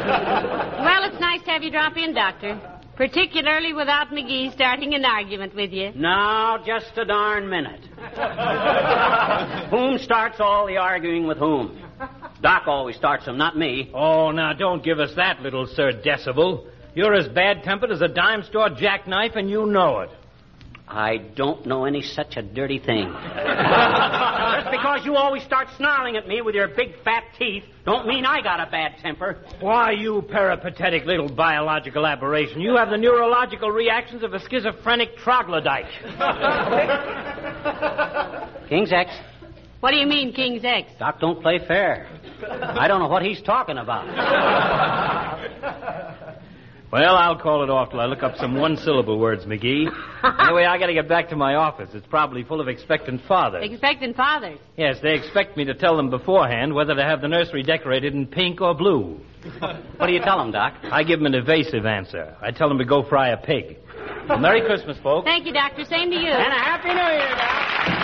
Well, 0.03 1.05
it's 1.05 1.21
nice 1.21 1.43
to 1.43 1.52
have 1.63 1.73
you 1.73 1.79
drop 1.79 1.97
in, 1.97 2.13
Doctor. 2.15 2.61
Particularly 2.97 3.73
without 3.73 4.09
McGee 4.09 4.53
starting 4.53 4.95
an 4.95 5.05
argument 5.05 5.55
with 5.55 5.73
you. 5.73 5.93
No, 5.95 6.59
just 6.67 6.91
a 6.97 7.05
darn 7.05 7.49
minute. 7.49 7.81
whom 9.71 9.99
starts 9.99 10.41
all 10.41 10.67
the 10.67 10.77
arguing 10.77 11.27
with 11.27 11.39
whom? 11.39 11.81
Doc 12.43 12.65
always 12.67 12.97
starts 12.97 13.25
them, 13.25 13.39
not 13.39 13.57
me. 13.57 13.91
Oh, 13.95 14.31
now 14.33 14.53
don't 14.53 14.85
give 14.85 14.99
us 14.99 15.15
that, 15.17 15.41
little 15.41 15.67
Sir 15.67 15.93
Decibel. 16.05 16.67
You're 16.95 17.15
as 17.15 17.29
bad 17.29 17.63
tempered 17.63 17.93
as 17.93 18.03
a 18.03 18.09
dime 18.09 18.43
store 18.43 18.69
jackknife, 18.71 19.37
and 19.37 19.49
you 19.49 19.65
know 19.67 20.01
it. 20.01 20.11
I 20.89 21.17
don't 21.37 21.65
know 21.67 21.85
any 21.85 22.03
such 22.03 22.37
a 22.37 22.43
dirty 22.43 22.79
thing. 22.79 23.07
Just 23.13 24.71
because 24.71 25.05
you 25.05 25.17
always 25.17 25.43
start 25.45 25.69
snarling 25.77 26.17
at 26.17 26.29
me 26.29 26.43
with 26.43 26.55
your 26.55 26.69
big 26.69 27.03
fat 27.03 27.25
teeth, 27.39 27.65
don't 27.85 28.07
mean 28.07 28.27
I 28.27 28.43
got 28.43 28.61
a 28.61 28.71
bad 28.71 28.97
temper. 29.03 29.39
Why, 29.61 29.93
you 29.93 30.23
peripatetic 30.31 31.05
little 31.05 31.29
biological 31.35 32.07
aberration. 32.07 32.61
You 32.61 32.77
have 32.77 32.91
the 32.91 32.99
neurological 32.99 33.71
reactions 33.71 34.23
of 34.23 34.35
a 34.35 34.41
schizophrenic 34.49 35.17
troglodyte. 35.17 35.87
King's 38.69 38.93
X. 38.93 39.11
What 39.81 39.91
do 39.91 39.97
you 39.97 40.07
mean, 40.07 40.33
King's 40.33 40.65
X? 40.65 40.93
Doc 40.99 41.19
don't 41.21 41.43
play 41.43 41.59
fair. 41.59 42.09
I 42.49 42.87
don't 42.87 43.01
know 43.01 43.09
what 43.09 43.23
he's 43.23 43.43
talking 43.43 43.79
about. 43.79 44.07
Well, 46.93 47.17
I'll 47.17 47.39
call 47.39 47.63
it 47.63 47.71
off 47.71 47.89
till 47.91 48.01
I 48.01 48.05
look 48.05 48.23
up 48.23 48.37
some 48.37 48.55
one 48.55 48.77
syllable 48.77 49.19
words, 49.19 49.47
McGee. 49.47 49.87
Anyway, 50.23 50.65
I 50.65 50.77
gotta 50.79 50.93
get 50.93 51.09
back 51.09 51.31
to 51.31 51.37
my 51.37 51.55
office. 51.55 51.89
It's 51.95 52.07
probably 52.07 52.45
full 52.45 52.61
of 52.61 52.69
expectant 52.69 53.23
fathers. 53.27 53.65
Expectant 53.65 54.15
fathers. 54.15 54.59
Yes, 54.77 54.99
they 55.03 55.15
expect 55.15 55.57
me 55.57 55.65
to 55.65 55.73
tell 55.73 55.97
them 55.97 56.11
beforehand 56.11 56.75
whether 56.75 56.95
to 56.95 57.03
have 57.03 57.23
the 57.23 57.29
nursery 57.29 57.63
decorated 57.63 58.13
in 58.13 58.27
pink 58.27 58.61
or 58.61 58.75
blue. 58.75 59.19
What 59.97 60.07
do 60.07 60.13
you 60.13 60.21
tell 60.21 60.37
them, 60.37 60.53
Doc? 60.53 60.75
I 60.85 61.03
give 61.03 61.19
them 61.19 61.27
an 61.27 61.35
evasive 61.35 61.87
answer. 61.87 62.37
I 62.43 62.51
tell 62.51 62.69
them 62.69 62.77
to 62.77 62.85
go 62.85 63.03
fry 63.03 63.31
a 63.31 63.39
pig. 63.39 63.79
Well, 64.29 64.39
Merry 64.39 64.61
Christmas, 64.61 64.99
folks. 65.03 65.25
Thank 65.25 65.47
you, 65.47 65.53
Doctor. 65.55 65.87
Same 65.87 66.11
to 66.11 66.17
you. 66.17 66.29
And 66.29 66.53
a 66.53 66.59
Happy 66.59 66.89
New 66.89 66.95
Year, 66.95 67.37
Doc. 67.39 68.02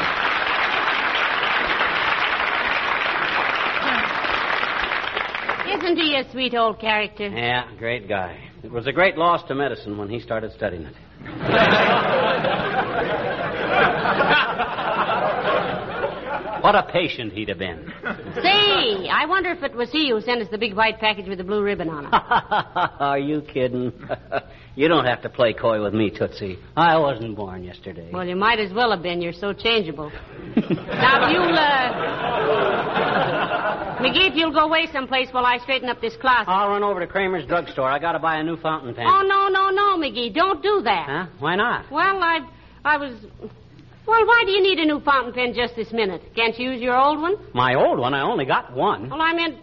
Isn't 5.68 5.96
he 5.96 6.16
a 6.16 6.30
sweet 6.30 6.54
old 6.54 6.80
character? 6.80 7.28
Yeah, 7.28 7.68
great 7.78 8.08
guy. 8.08 8.38
It 8.62 8.70
was 8.70 8.87
a 8.87 8.92
great 8.92 9.16
loss 9.16 9.46
to 9.48 9.54
medicine 9.54 9.98
when 9.98 10.08
he 10.08 10.20
started 10.20 10.52
studying 10.52 10.84
it. 10.84 10.94
what 16.62 16.74
a 16.74 16.82
patient 16.82 17.32
he'd 17.32 17.48
have 17.48 17.58
been. 17.58 17.92
Say, 18.34 19.08
I 19.08 19.26
wonder 19.26 19.50
if 19.50 19.62
it 19.62 19.74
was 19.74 19.90
he 19.90 20.10
who 20.10 20.20
sent 20.20 20.42
us 20.42 20.48
the 20.50 20.58
big 20.58 20.74
white 20.74 20.98
package 20.98 21.26
with 21.28 21.38
the 21.38 21.44
blue 21.44 21.62
ribbon 21.62 21.88
on 21.88 22.06
it. 22.06 22.10
Are 22.12 23.18
you 23.18 23.42
kidding? 23.42 23.92
you 24.76 24.88
don't 24.88 25.04
have 25.04 25.22
to 25.22 25.28
play 25.28 25.52
coy 25.52 25.82
with 25.82 25.94
me, 25.94 26.10
Tootsie. 26.10 26.58
I 26.76 26.98
wasn't 26.98 27.36
born 27.36 27.64
yesterday. 27.64 28.10
Well, 28.12 28.26
you 28.26 28.36
might 28.36 28.58
as 28.58 28.72
well 28.72 28.90
have 28.90 29.02
been. 29.02 29.20
You're 29.20 29.32
so 29.32 29.52
changeable. 29.52 30.10
now, 30.56 31.26
if 31.26 31.32
you'll, 31.32 31.58
uh... 31.58 32.38
McGee, 33.98 34.30
if 34.30 34.36
you'll 34.36 34.52
go 34.52 34.60
away 34.60 34.86
someplace 34.92 35.28
while 35.32 35.44
I 35.44 35.58
straighten 35.58 35.88
up 35.88 36.00
this 36.00 36.14
closet. 36.16 36.48
I'll 36.48 36.68
run 36.68 36.84
over 36.84 37.00
to 37.00 37.06
Kramer's 37.06 37.46
drugstore. 37.46 37.90
I 37.90 37.98
gotta 37.98 38.20
buy 38.20 38.36
a 38.36 38.44
new 38.44 38.56
fountain 38.56 38.94
pen. 38.94 39.06
Oh, 39.08 39.22
no, 39.22 39.48
no, 39.48 39.70
no, 39.70 39.96
McGee. 39.96 40.32
Don't 40.32 40.62
do 40.62 40.82
that. 40.84 41.06
Huh? 41.08 41.26
Why 41.40 41.56
not? 41.56 41.90
Well, 41.90 42.22
I, 42.22 42.48
I 42.84 42.96
was... 42.96 43.12
Well, 44.08 44.26
why 44.26 44.42
do 44.46 44.52
you 44.52 44.62
need 44.62 44.78
a 44.78 44.86
new 44.86 45.00
fountain 45.00 45.34
pen 45.34 45.52
just 45.52 45.76
this 45.76 45.92
minute? 45.92 46.22
Can't 46.34 46.58
you 46.58 46.70
use 46.70 46.80
your 46.80 46.98
old 46.98 47.20
one? 47.20 47.36
My 47.52 47.74
old 47.74 47.98
one, 47.98 48.14
I 48.14 48.22
only 48.22 48.46
got 48.46 48.72
one. 48.72 49.10
Well, 49.10 49.20
I 49.20 49.34
meant... 49.34 49.56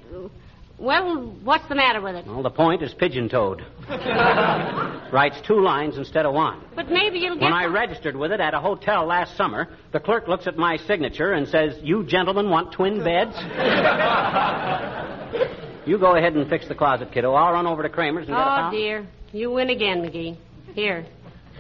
Well, 0.78 1.34
what's 1.44 1.68
the 1.68 1.74
matter 1.74 2.00
with 2.00 2.14
it? 2.16 2.28
Well, 2.28 2.44
the 2.44 2.52
point 2.52 2.84
is 2.84 2.94
pigeon-toed. 2.94 3.66
Writes 5.12 5.42
two 5.48 5.62
lines 5.62 5.98
instead 5.98 6.28
of 6.28 6.36
one. 6.36 6.62
But 6.76 6.92
maybe 6.92 7.18
you'll 7.18 7.34
get... 7.36 7.42
When 7.46 7.54
I 7.54 7.66
registered 7.66 8.16
with 8.16 8.32
it 8.32 8.40
at 8.40 8.54
a 8.54 8.60
hotel 8.60 9.08
last 9.08 9.36
summer, 9.36 9.68
the 9.94 10.00
clerk 10.00 10.28
looks 10.28 10.46
at 10.46 10.58
my 10.58 10.78
signature 10.78 11.34
and 11.34 11.48
says, 11.48 11.80
You 11.82 12.06
gentlemen 12.06 12.52
want 12.52 12.72
twin 12.72 13.04
beds? 13.04 13.36
you 15.88 15.98
go 15.98 16.18
ahead 16.18 16.36
and 16.36 16.48
fix 16.48 16.68
the 16.68 16.76
closet, 16.76 17.12
kiddo. 17.12 17.34
I'll 17.34 17.54
run 17.54 17.66
over 17.66 17.82
to 17.82 17.90
Kramer's 17.90 18.28
and 18.28 18.36
get 18.36 18.48
a 18.48 18.68
Oh, 18.68 18.72
dear. 18.72 19.08
You 19.32 19.50
win 19.50 19.72
again, 19.72 20.04
McGee. 20.04 20.38
Here. 20.76 21.04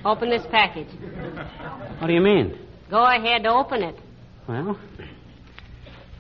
Open 0.04 0.30
this 0.30 0.46
package. 0.51 0.89
What 2.00 2.08
do 2.08 2.13
you 2.13 2.22
mean? 2.22 2.60
Go 2.89 3.04
ahead, 3.04 3.46
open 3.46 3.82
it. 3.84 3.96
Well, 4.48 4.77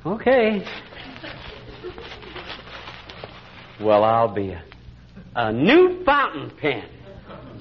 okay. 0.05 0.65
Well, 3.81 4.03
I'll 4.03 4.33
be 4.33 4.51
a, 4.51 4.63
a 5.35 5.53
new 5.53 6.03
fountain 6.05 6.51
pen. 6.59 6.85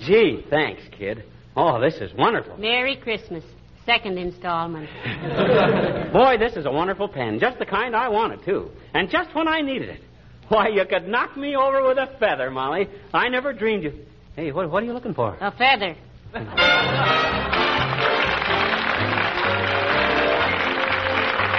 Gee, 0.01 0.45
thanks, 0.49 0.83
kid. 0.97 1.25
Oh, 1.57 1.81
this 1.81 1.95
is 1.97 2.13
wonderful. 2.15 2.57
Merry 2.57 2.97
Christmas. 2.97 3.45
Second 3.85 4.17
installment. 4.17 4.89
Boy, 6.13 6.39
this 6.39 6.57
is 6.57 6.65
a 6.65 6.71
wonderful 6.71 7.07
pen. 7.07 7.39
Just 7.39 7.59
the 7.59 7.67
kind 7.67 7.95
I 7.95 8.09
wanted, 8.09 8.43
too. 8.45 8.71
And 8.95 9.11
just 9.11 9.35
when 9.35 9.47
I 9.47 9.61
needed 9.61 9.91
it. 9.91 10.01
Why, 10.49 10.69
you 10.69 10.85
could 10.89 11.07
knock 11.07 11.37
me 11.37 11.55
over 11.57 11.87
with 11.87 11.99
a 11.99 12.17
feather, 12.19 12.51
Molly. 12.51 12.89
I 13.13 13.29
never 13.29 13.53
dreamed 13.53 13.85
you. 13.85 13.93
Hey, 14.37 14.53
what, 14.53 14.71
what 14.71 14.83
are 14.83 14.87
you 14.87 14.93
looking 14.95 15.15
for? 15.15 15.37
A 15.41 15.53
feather. 15.53 15.97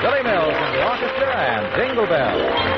Billy 0.06 0.22
Mills 0.22 0.54
and 0.54 0.76
the 0.76 0.86
orchestra 0.86 1.34
and 1.34 1.76
Jingle 1.76 2.06
Bell. 2.06 2.75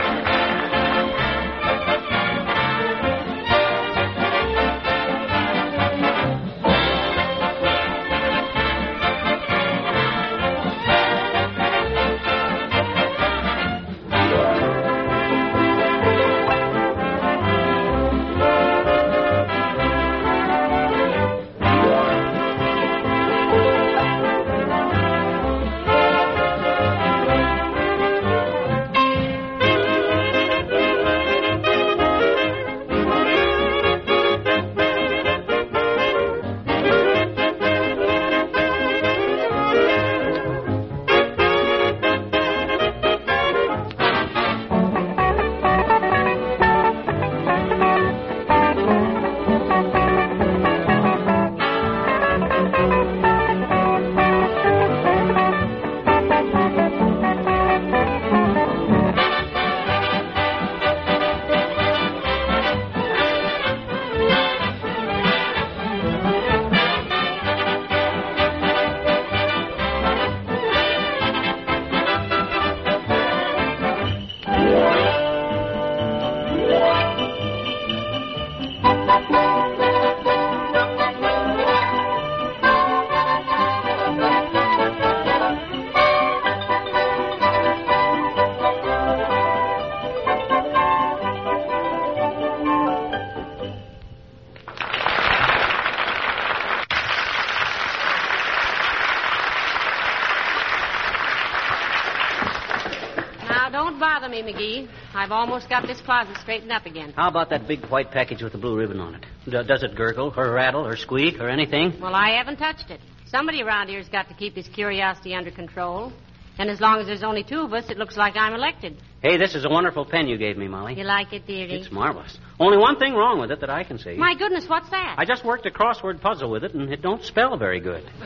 McGee. 104.48 104.88
I've 105.14 105.32
almost 105.32 105.70
got 105.70 105.86
this 105.86 106.00
closet 106.02 106.38
straightened 106.38 106.72
up 106.72 106.86
again. 106.86 107.14
How 107.16 107.28
about 107.28 107.50
that 107.50 107.68
big 107.68 107.86
white 107.88 108.12
package 108.12 108.42
with 108.42 108.54
the 108.54 108.58
blue 108.58 108.78
ribbon 108.78 109.00
on 109.00 109.16
it? 109.16 109.26
D- 109.46 109.52
does 109.68 109.84
it 109.84 109.96
gurgle 109.96 110.34
or 110.36 110.52
rattle 110.52 110.86
or 110.88 110.96
squeak 110.96 111.40
or 111.40 111.50
anything? 111.50 112.00
Well, 112.02 112.16
I 112.16 112.38
haven't 112.38 112.58
touched 112.58 112.90
it. 112.90 113.02
Somebody 113.28 113.62
around 113.62 113.90
here's 113.90 114.08
got 114.08 114.28
to 114.30 114.34
keep 114.34 114.56
his 114.56 114.68
curiosity 114.70 115.36
under 115.36 115.52
control. 115.52 116.14
And 116.60 116.72
as 116.72 116.82
long 116.82 117.00
as 117.00 117.06
there's 117.06 117.22
only 117.24 117.44
two 117.44 117.60
of 117.60 117.74
us, 117.74 117.88
it 117.90 117.98
looks 118.00 118.18
like 118.18 118.36
I'm 118.36 118.54
elected. 118.56 118.98
Hey, 119.22 119.38
this 119.38 119.54
is 119.54 119.64
a 119.64 119.70
wonderful 119.70 120.06
pen 120.06 120.28
you 120.28 120.38
gave 120.38 120.58
me, 120.58 120.68
Molly. 120.68 120.96
You 120.96 121.04
like 121.04 121.32
it, 121.34 121.46
dearie? 121.46 121.72
It's 121.74 121.92
marvelous. 121.92 122.40
Only 122.60 122.78
one 122.78 122.98
thing 122.98 123.14
wrong 123.14 123.40
with 123.40 123.52
it 123.52 123.60
that 123.60 123.70
I 123.70 123.84
can 123.84 124.00
see. 124.00 124.16
My 124.16 124.34
goodness, 124.34 124.66
what's 124.68 124.90
that? 124.90 125.16
I 125.20 125.26
just 125.26 125.46
worked 125.46 125.68
a 125.68 125.70
crossword 125.70 126.20
puzzle 126.20 126.50
with 126.50 126.64
it, 126.64 126.74
and 126.74 126.92
it 126.92 127.04
don't 127.04 127.24
spell 127.24 127.58
very 127.58 127.80
good. 127.80 128.04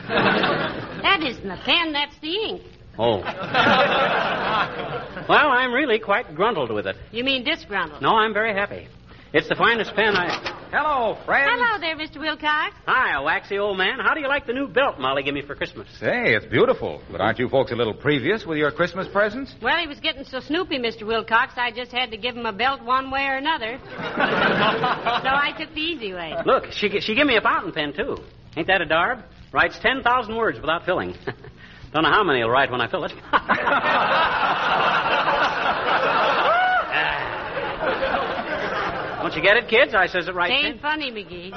That 1.02 1.20
isn't 1.20 1.46
the 1.46 1.58
pen, 1.64 1.92
that's 1.92 2.16
the 2.20 2.32
ink. 2.32 2.62
Oh. 2.98 3.18
well, 5.28 5.50
I'm 5.50 5.72
really 5.72 5.98
quite 5.98 6.34
gruntled 6.34 6.70
with 6.70 6.86
it. 6.86 6.96
You 7.10 7.24
mean 7.24 7.44
disgruntled? 7.44 8.02
No, 8.02 8.10
I'm 8.10 8.34
very 8.34 8.52
happy. 8.52 8.88
It's 9.32 9.48
the 9.48 9.54
finest 9.54 9.94
pen 9.94 10.14
I. 10.14 10.68
Hello, 10.70 11.16
friends. 11.24 11.50
Hello 11.54 11.80
there, 11.80 11.96
Mr. 11.96 12.20
Wilcox. 12.20 12.74
Hi, 12.86 13.18
a 13.18 13.22
waxy 13.22 13.58
old 13.58 13.78
man. 13.78 13.98
How 13.98 14.12
do 14.12 14.20
you 14.20 14.28
like 14.28 14.46
the 14.46 14.52
new 14.52 14.68
belt 14.68 14.98
Molly 14.98 15.22
gave 15.22 15.32
me 15.32 15.40
for 15.40 15.54
Christmas? 15.54 15.88
Say, 15.98 16.34
it's 16.34 16.44
beautiful. 16.44 17.00
But 17.10 17.22
aren't 17.22 17.38
you 17.38 17.48
folks 17.48 17.72
a 17.72 17.74
little 17.74 17.94
previous 17.94 18.44
with 18.44 18.58
your 18.58 18.70
Christmas 18.70 19.08
presents? 19.08 19.54
Well, 19.62 19.78
he 19.78 19.86
was 19.86 20.00
getting 20.00 20.24
so 20.24 20.40
snoopy, 20.40 20.78
Mr. 20.78 21.06
Wilcox, 21.06 21.54
I 21.56 21.70
just 21.70 21.92
had 21.92 22.10
to 22.10 22.18
give 22.18 22.36
him 22.36 22.44
a 22.44 22.52
belt 22.52 22.82
one 22.82 23.10
way 23.10 23.24
or 23.24 23.36
another. 23.36 23.78
so 23.86 23.96
I 23.96 25.54
took 25.58 25.72
the 25.74 25.80
easy 25.80 26.12
way. 26.12 26.34
Look, 26.44 26.66
she 26.72 27.00
she 27.00 27.14
gave 27.14 27.24
me 27.24 27.36
a 27.36 27.40
fountain 27.40 27.72
pen 27.72 27.94
too. 27.94 28.18
Ain't 28.56 28.66
that 28.66 28.82
a 28.82 28.86
darb? 28.86 29.22
Writes 29.50 29.78
ten 29.80 30.02
thousand 30.02 30.36
words 30.36 30.60
without 30.60 30.84
filling. 30.84 31.14
Don't 31.92 32.04
know 32.04 32.10
how 32.10 32.24
many 32.24 32.38
he'll 32.38 32.48
write 32.48 32.70
when 32.70 32.80
I 32.80 32.90
fill 32.90 33.04
it. 33.04 33.12
Don't 39.22 39.36
you 39.36 39.42
get 39.42 39.56
it, 39.56 39.68
kids? 39.68 39.94
I 39.94 40.08
says 40.08 40.26
it 40.26 40.34
right. 40.34 40.50
Ain't 40.50 40.80
funny, 40.80 41.12
McGee. 41.12 41.52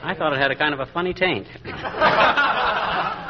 I 0.00 0.14
thought 0.16 0.32
it 0.32 0.38
had 0.38 0.50
a 0.50 0.56
kind 0.56 0.72
of 0.72 0.80
a 0.80 0.86
funny 0.86 1.12
taint. 1.12 1.46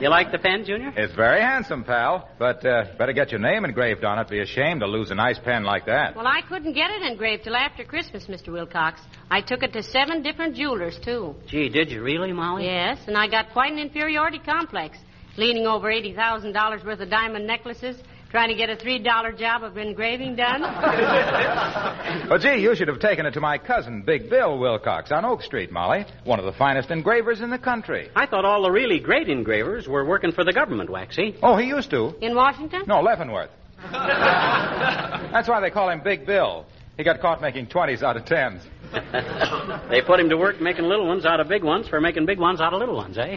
you 0.00 0.08
like 0.08 0.30
the 0.30 0.38
pen, 0.38 0.64
Junior? 0.64 0.92
It's 0.96 1.14
very 1.14 1.40
handsome, 1.40 1.84
pal. 1.84 2.28
But 2.38 2.64
uh, 2.64 2.84
better 2.98 3.12
get 3.12 3.30
your 3.30 3.40
name 3.40 3.64
engraved 3.64 4.04
on 4.04 4.18
it. 4.18 4.28
Be 4.28 4.40
ashamed 4.40 4.80
to 4.80 4.86
lose 4.86 5.10
a 5.10 5.14
nice 5.14 5.38
pen 5.38 5.64
like 5.64 5.86
that. 5.86 6.14
Well, 6.14 6.26
I 6.26 6.40
couldn't 6.48 6.72
get 6.74 6.90
it 6.90 7.02
engraved 7.02 7.44
till 7.44 7.56
after 7.56 7.84
Christmas, 7.84 8.26
Mr. 8.26 8.52
Wilcox. 8.52 9.00
I 9.30 9.40
took 9.40 9.62
it 9.62 9.72
to 9.72 9.82
seven 9.82 10.22
different 10.22 10.56
jewelers, 10.56 10.98
too. 11.04 11.34
Gee, 11.46 11.68
did 11.68 11.90
you 11.90 12.02
really, 12.02 12.32
Molly? 12.32 12.64
Yes, 12.66 12.98
and 13.06 13.16
I 13.16 13.28
got 13.28 13.52
quite 13.52 13.72
an 13.72 13.78
inferiority 13.78 14.38
complex, 14.38 14.98
leaning 15.36 15.66
over 15.66 15.88
$80,000 15.88 16.84
worth 16.84 17.00
of 17.00 17.10
diamond 17.10 17.46
necklaces, 17.46 17.96
trying 18.30 18.48
to 18.48 18.54
get 18.54 18.70
a 18.70 18.76
$3 18.76 19.38
job 19.38 19.62
of 19.62 19.76
engraving 19.78 20.36
done. 20.36 20.62
Well, 22.28 22.38
gee, 22.38 22.60
you 22.60 22.74
should 22.74 22.88
have 22.88 23.00
taken 23.00 23.24
it 23.24 23.32
to 23.32 23.40
my 23.40 23.56
cousin, 23.56 24.02
Big 24.02 24.28
Bill 24.28 24.58
Wilcox, 24.58 25.10
on 25.12 25.24
Oak 25.24 25.42
Street, 25.42 25.72
Molly. 25.72 26.04
One 26.24 26.38
of 26.38 26.44
the 26.44 26.52
finest 26.52 26.90
engravers 26.90 27.40
in 27.40 27.48
the 27.48 27.58
country. 27.58 28.10
I 28.14 28.26
thought 28.26 28.44
all 28.44 28.62
the 28.62 28.70
really 28.70 28.98
great 29.00 29.28
engravers 29.30 29.88
were 29.88 30.04
working 30.04 30.32
for 30.32 30.44
the 30.44 30.52
government, 30.52 30.90
Waxy. 30.90 31.36
Oh, 31.42 31.56
he 31.56 31.66
used 31.68 31.90
to. 31.90 32.14
In 32.20 32.34
Washington? 32.34 32.82
No, 32.86 33.00
Leavenworth. 33.00 33.50
That's 33.90 35.48
why 35.48 35.60
they 35.60 35.70
call 35.70 35.88
him 35.88 36.00
Big 36.02 36.26
Bill. 36.26 36.66
He 36.98 37.04
got 37.04 37.20
caught 37.20 37.40
making 37.40 37.68
20s 37.68 38.02
out 38.02 38.16
of 38.16 38.24
10s. 38.24 38.60
they 39.88 40.02
put 40.02 40.18
him 40.18 40.28
to 40.30 40.36
work 40.36 40.60
making 40.60 40.84
little 40.84 41.06
ones 41.06 41.24
out 41.24 41.38
of 41.38 41.46
big 41.46 41.62
ones 41.62 41.86
for 41.86 42.00
making 42.00 42.26
big 42.26 42.40
ones 42.40 42.60
out 42.60 42.74
of 42.74 42.80
little 42.80 42.96
ones, 42.96 43.16
eh? 43.16 43.36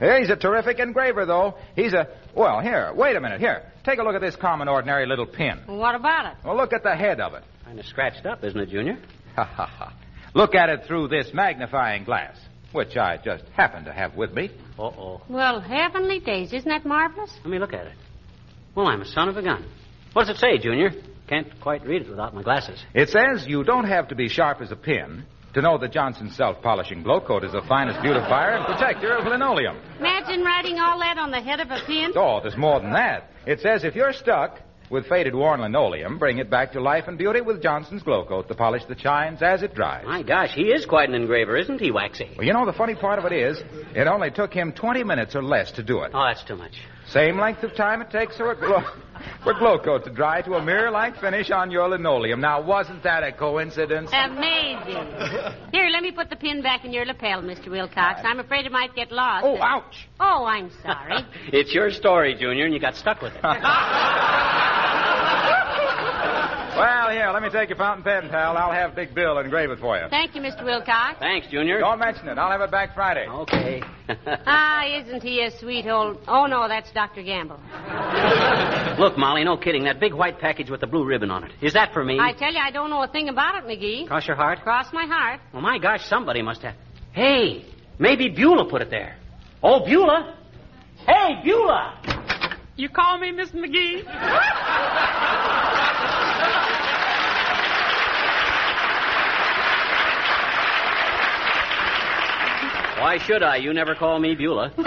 yeah, 0.00 0.18
he's 0.18 0.30
a 0.30 0.36
terrific 0.36 0.78
engraver, 0.78 1.26
though. 1.26 1.56
He's 1.76 1.92
a. 1.92 2.08
Well, 2.34 2.60
here, 2.60 2.90
wait 2.94 3.16
a 3.16 3.20
minute. 3.20 3.38
Here, 3.40 3.70
take 3.84 3.98
a 3.98 4.02
look 4.02 4.14
at 4.14 4.22
this 4.22 4.34
common, 4.36 4.68
ordinary 4.68 5.06
little 5.06 5.26
pin. 5.26 5.60
Well, 5.68 5.76
what 5.76 5.94
about 5.94 6.32
it? 6.32 6.38
Well, 6.42 6.56
look 6.56 6.72
at 6.72 6.82
the 6.82 6.96
head 6.96 7.20
of 7.20 7.34
it. 7.34 7.44
kind 7.66 7.78
of 7.78 7.84
scratched 7.84 8.24
up, 8.24 8.42
isn't 8.42 8.58
it, 8.58 8.70
Junior? 8.70 8.98
Ha 9.36 9.44
ha 9.44 9.66
ha. 9.66 9.92
Look 10.32 10.54
at 10.54 10.70
it 10.70 10.84
through 10.86 11.08
this 11.08 11.32
magnifying 11.34 12.04
glass, 12.04 12.38
which 12.72 12.96
I 12.96 13.18
just 13.22 13.44
happen 13.54 13.84
to 13.84 13.92
have 13.92 14.14
with 14.16 14.32
me. 14.32 14.50
Uh-oh. 14.78 15.20
Well, 15.28 15.60
heavenly 15.60 16.20
days, 16.20 16.50
isn't 16.54 16.68
that 16.68 16.86
marvelous? 16.86 17.30
Let 17.44 17.50
me 17.50 17.58
look 17.58 17.74
at 17.74 17.88
it. 17.88 17.96
Well, 18.74 18.86
I'm 18.86 19.02
a 19.02 19.06
son 19.06 19.28
of 19.28 19.36
a 19.36 19.42
gun. 19.42 19.66
What 20.14 20.28
does 20.28 20.36
it 20.36 20.40
say, 20.40 20.56
Junior? 20.56 20.92
Can't 21.28 21.48
quite 21.60 21.86
read 21.86 22.02
it 22.02 22.10
without 22.10 22.34
my 22.34 22.42
glasses. 22.42 22.82
It 22.94 23.08
says 23.08 23.46
you 23.46 23.64
don't 23.64 23.88
have 23.88 24.08
to 24.08 24.14
be 24.14 24.28
sharp 24.28 24.60
as 24.60 24.70
a 24.70 24.76
pin 24.76 25.24
to 25.54 25.62
know 25.62 25.78
that 25.78 25.92
Johnson's 25.92 26.36
self-polishing 26.36 27.02
Glo-Coat 27.02 27.44
is 27.44 27.52
the 27.52 27.62
finest 27.62 28.02
beautifier 28.02 28.56
and 28.56 28.66
protector 28.66 29.16
of 29.16 29.24
linoleum. 29.24 29.78
Imagine 29.98 30.42
writing 30.42 30.78
all 30.80 30.98
that 30.98 31.16
on 31.16 31.30
the 31.30 31.40
head 31.40 31.60
of 31.60 31.70
a 31.70 31.80
pin. 31.86 32.12
Oh, 32.16 32.40
there's 32.42 32.56
more 32.56 32.80
than 32.80 32.92
that. 32.92 33.30
It 33.46 33.60
says 33.60 33.84
if 33.84 33.94
you're 33.94 34.12
stuck 34.12 34.60
with 34.90 35.06
faded 35.06 35.34
worn 35.34 35.60
linoleum, 35.60 36.18
bring 36.18 36.38
it 36.38 36.50
back 36.50 36.72
to 36.72 36.80
life 36.80 37.04
and 37.06 37.16
beauty 37.16 37.40
with 37.40 37.62
Johnson's 37.62 38.02
Glo-Coat, 38.02 38.48
the 38.48 38.54
polish 38.54 38.84
that 38.88 39.00
shines 39.00 39.42
as 39.42 39.62
it 39.62 39.74
dries. 39.74 40.04
My 40.04 40.22
gosh, 40.22 40.52
he 40.54 40.64
is 40.64 40.84
quite 40.84 41.08
an 41.08 41.14
engraver, 41.14 41.56
isn't 41.56 41.80
he, 41.80 41.90
Waxy? 41.90 42.30
Well, 42.36 42.46
you 42.46 42.52
know, 42.52 42.66
the 42.66 42.72
funny 42.72 42.94
part 42.94 43.18
of 43.18 43.24
it 43.24 43.32
is, 43.32 43.62
it 43.94 44.06
only 44.06 44.30
took 44.30 44.52
him 44.52 44.72
20 44.72 45.04
minutes 45.04 45.34
or 45.34 45.42
less 45.42 45.70
to 45.72 45.82
do 45.82 46.02
it. 46.02 46.10
Oh, 46.12 46.24
that's 46.26 46.44
too 46.44 46.56
much. 46.56 46.74
Same 47.08 47.38
length 47.38 47.62
of 47.62 47.74
time 47.76 48.00
it 48.02 48.10
takes 48.10 48.36
for 48.36 48.50
a 48.52 48.56
glow, 48.56 48.82
for 49.42 49.54
Glo-Coat 49.54 50.04
to 50.04 50.10
dry 50.10 50.40
to 50.42 50.54
a 50.54 50.62
mirror-like 50.64 51.20
finish 51.20 51.50
on 51.50 51.70
your 51.70 51.88
linoleum. 51.88 52.40
Now, 52.40 52.62
wasn't 52.62 53.02
that 53.02 53.22
a 53.22 53.32
coincidence? 53.32 54.10
Amazing. 54.12 55.06
Here, 55.72 55.88
let 55.90 56.02
me 56.02 56.12
put 56.12 56.30
the 56.30 56.36
pin 56.36 56.62
back 56.62 56.84
in 56.84 56.92
your 56.92 57.04
lapel, 57.04 57.42
Mr. 57.42 57.70
Wilcox. 57.70 58.20
I'm 58.24 58.40
afraid 58.40 58.64
it 58.66 58.72
might 58.72 58.94
get 58.94 59.12
lost. 59.12 59.44
Oh, 59.46 59.58
ouch! 59.60 60.08
Oh, 60.18 60.44
I'm 60.46 60.70
sorry. 60.82 61.24
It's 61.52 61.72
your 61.74 61.90
story, 61.90 62.34
Junior, 62.34 62.64
and 62.64 62.74
you 62.74 62.80
got 62.80 62.96
stuck 62.96 63.20
with 63.22 63.32
it. 63.34 63.44
Well, 66.76 67.10
here, 67.10 67.30
let 67.32 67.40
me 67.40 67.50
take 67.50 67.68
your 67.68 67.78
fountain 67.78 68.02
pen, 68.02 68.28
pal. 68.30 68.56
I'll 68.56 68.72
have 68.72 68.96
Big 68.96 69.14
Bill 69.14 69.38
engrave 69.38 69.70
it 69.70 69.78
for 69.78 69.96
you. 69.96 70.08
Thank 70.10 70.34
you, 70.34 70.40
Mr. 70.40 70.64
Wilcox. 70.64 71.20
Thanks, 71.20 71.46
Junior. 71.48 71.78
Don't 71.78 72.00
mention 72.00 72.26
it. 72.26 72.36
I'll 72.36 72.50
have 72.50 72.62
it 72.62 72.70
back 72.72 72.94
Friday. 72.94 73.26
Okay. 73.28 73.82
Ah, 74.46 74.84
isn't 74.86 75.22
he 75.22 75.42
a 75.42 75.50
sweet 75.58 75.86
old... 75.86 76.18
Oh, 76.28 76.46
no, 76.46 76.68
that's 76.68 76.90
Dr. 76.92 77.22
Gamble. 77.22 77.56
Look, 78.98 79.16
Molly, 79.16 79.44
no 79.44 79.56
kidding. 79.56 79.84
That 79.84 79.98
big 80.00 80.12
white 80.12 80.38
package 80.38 80.68
with 80.68 80.80
the 80.80 80.86
blue 80.86 81.06
ribbon 81.06 81.30
on 81.30 81.44
it. 81.44 81.52
Is 81.62 81.72
that 81.74 81.92
for 81.92 82.04
me? 82.04 82.18
I 82.20 82.32
tell 82.32 82.52
you, 82.52 82.58
I 82.58 82.70
don't 82.70 82.90
know 82.90 83.02
a 83.02 83.08
thing 83.08 83.28
about 83.28 83.54
it, 83.54 83.64
McGee. 83.64 84.06
Cross 84.06 84.26
your 84.26 84.36
heart? 84.36 84.60
Cross 84.62 84.92
my 84.92 85.06
heart. 85.06 85.40
Well, 85.52 85.62
my 85.62 85.78
gosh, 85.78 86.04
somebody 86.06 86.42
must 86.42 86.62
have. 86.62 86.74
Hey, 87.12 87.64
maybe 87.98 88.28
Beulah 88.28 88.68
put 88.68 88.82
it 88.82 88.90
there. 88.90 89.16
Oh, 89.62 89.84
Beulah. 89.86 90.36
Hey, 91.06 91.40
Beulah. 91.44 92.00
You 92.76 92.88
call 92.88 93.18
me 93.18 93.30
Miss 93.30 93.50
McGee? 93.50 94.04
Why 103.04 103.18
should 103.18 103.42
I? 103.42 103.56
You 103.56 103.74
never 103.74 103.94
call 103.94 104.18
me 104.18 104.34
Beulah. 104.34 104.70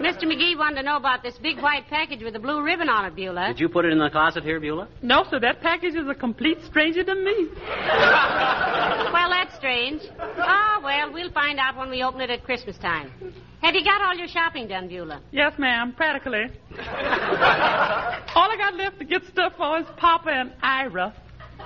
Mr. 0.00 0.24
McGee 0.24 0.56
wanted 0.56 0.76
to 0.76 0.82
know 0.82 0.96
about 0.96 1.22
this 1.22 1.36
big 1.42 1.58
white 1.60 1.86
package 1.90 2.22
with 2.22 2.34
a 2.34 2.38
blue 2.38 2.62
ribbon 2.62 2.88
on 2.88 3.04
it, 3.04 3.14
Beulah. 3.14 3.48
Did 3.48 3.60
you 3.60 3.68
put 3.68 3.84
it 3.84 3.92
in 3.92 3.98
the 3.98 4.08
closet 4.08 4.42
here, 4.42 4.58
Beulah? 4.58 4.88
No, 5.02 5.24
sir, 5.28 5.38
that 5.40 5.60
package 5.60 5.94
is 5.94 6.08
a 6.08 6.14
complete 6.14 6.56
stranger 6.64 7.04
to 7.04 7.14
me. 7.14 7.48
Well, 9.12 9.30
that's 9.30 9.54
strange. 9.56 10.02
Oh, 10.18 10.80
well, 10.82 11.12
we'll 11.12 11.30
find 11.32 11.58
out 11.58 11.76
when 11.76 11.90
we 11.90 12.02
open 12.02 12.20
it 12.20 12.30
at 12.30 12.44
Christmas 12.44 12.76
time. 12.78 13.10
Have 13.62 13.74
you 13.74 13.84
got 13.84 14.00
all 14.02 14.14
your 14.14 14.28
shopping 14.28 14.68
done, 14.68 14.88
Beulah? 14.88 15.20
Yes, 15.32 15.52
ma'am, 15.58 15.92
practically. 15.96 16.44
All 16.78 18.50
I 18.50 18.56
got 18.58 18.74
left 18.74 18.98
to 19.00 19.04
get 19.04 19.24
stuff 19.26 19.52
for 19.56 19.78
is 19.78 19.86
Papa 19.96 20.30
and 20.30 20.52
Ira. 20.62 21.14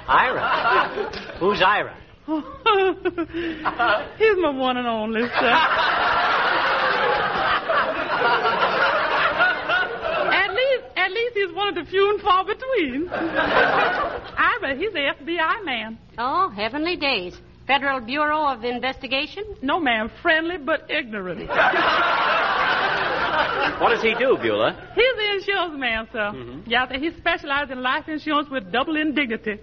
Ira. 0.08 1.36
Who's 1.38 1.60
Ira? 1.62 1.96
He's 4.18 4.36
my 4.38 4.50
one 4.50 4.76
and 4.76 4.86
only, 4.86 5.22
sir. 5.22 5.56
at 10.32 10.50
least, 10.54 10.84
at 10.96 11.10
least 11.10 11.34
he's 11.36 11.52
one 11.54 11.68
of 11.68 11.74
the 11.74 11.84
few 11.90 12.10
and 12.12 12.20
far 12.20 12.44
between. 12.44 13.08
Ira, 13.08 14.76
he's 14.76 14.92
the 14.92 15.12
FBI 15.20 15.64
man. 15.64 15.98
Oh, 16.18 16.50
heavenly 16.50 16.96
days. 16.96 17.36
Federal 17.66 18.00
Bureau 18.00 18.46
of 18.46 18.64
Investigation? 18.64 19.44
No, 19.62 19.78
ma'am, 19.80 20.10
friendly 20.22 20.56
but 20.58 20.90
ignorant. 20.90 21.48
What 23.80 23.90
does 23.90 24.02
he 24.02 24.14
do, 24.14 24.36
Beulah? 24.42 24.92
He's 24.94 25.14
the 25.16 25.30
insurance 25.34 25.74
man, 25.78 26.08
sir. 26.12 26.30
Mm-hmm. 26.34 26.60
Yeah, 26.70 26.88
sir, 26.88 26.98
he 26.98 27.10
specializes 27.16 27.70
in 27.70 27.80
life 27.82 28.08
insurance 28.08 28.48
with 28.50 28.70
double 28.72 28.96
indignity. 28.96 29.58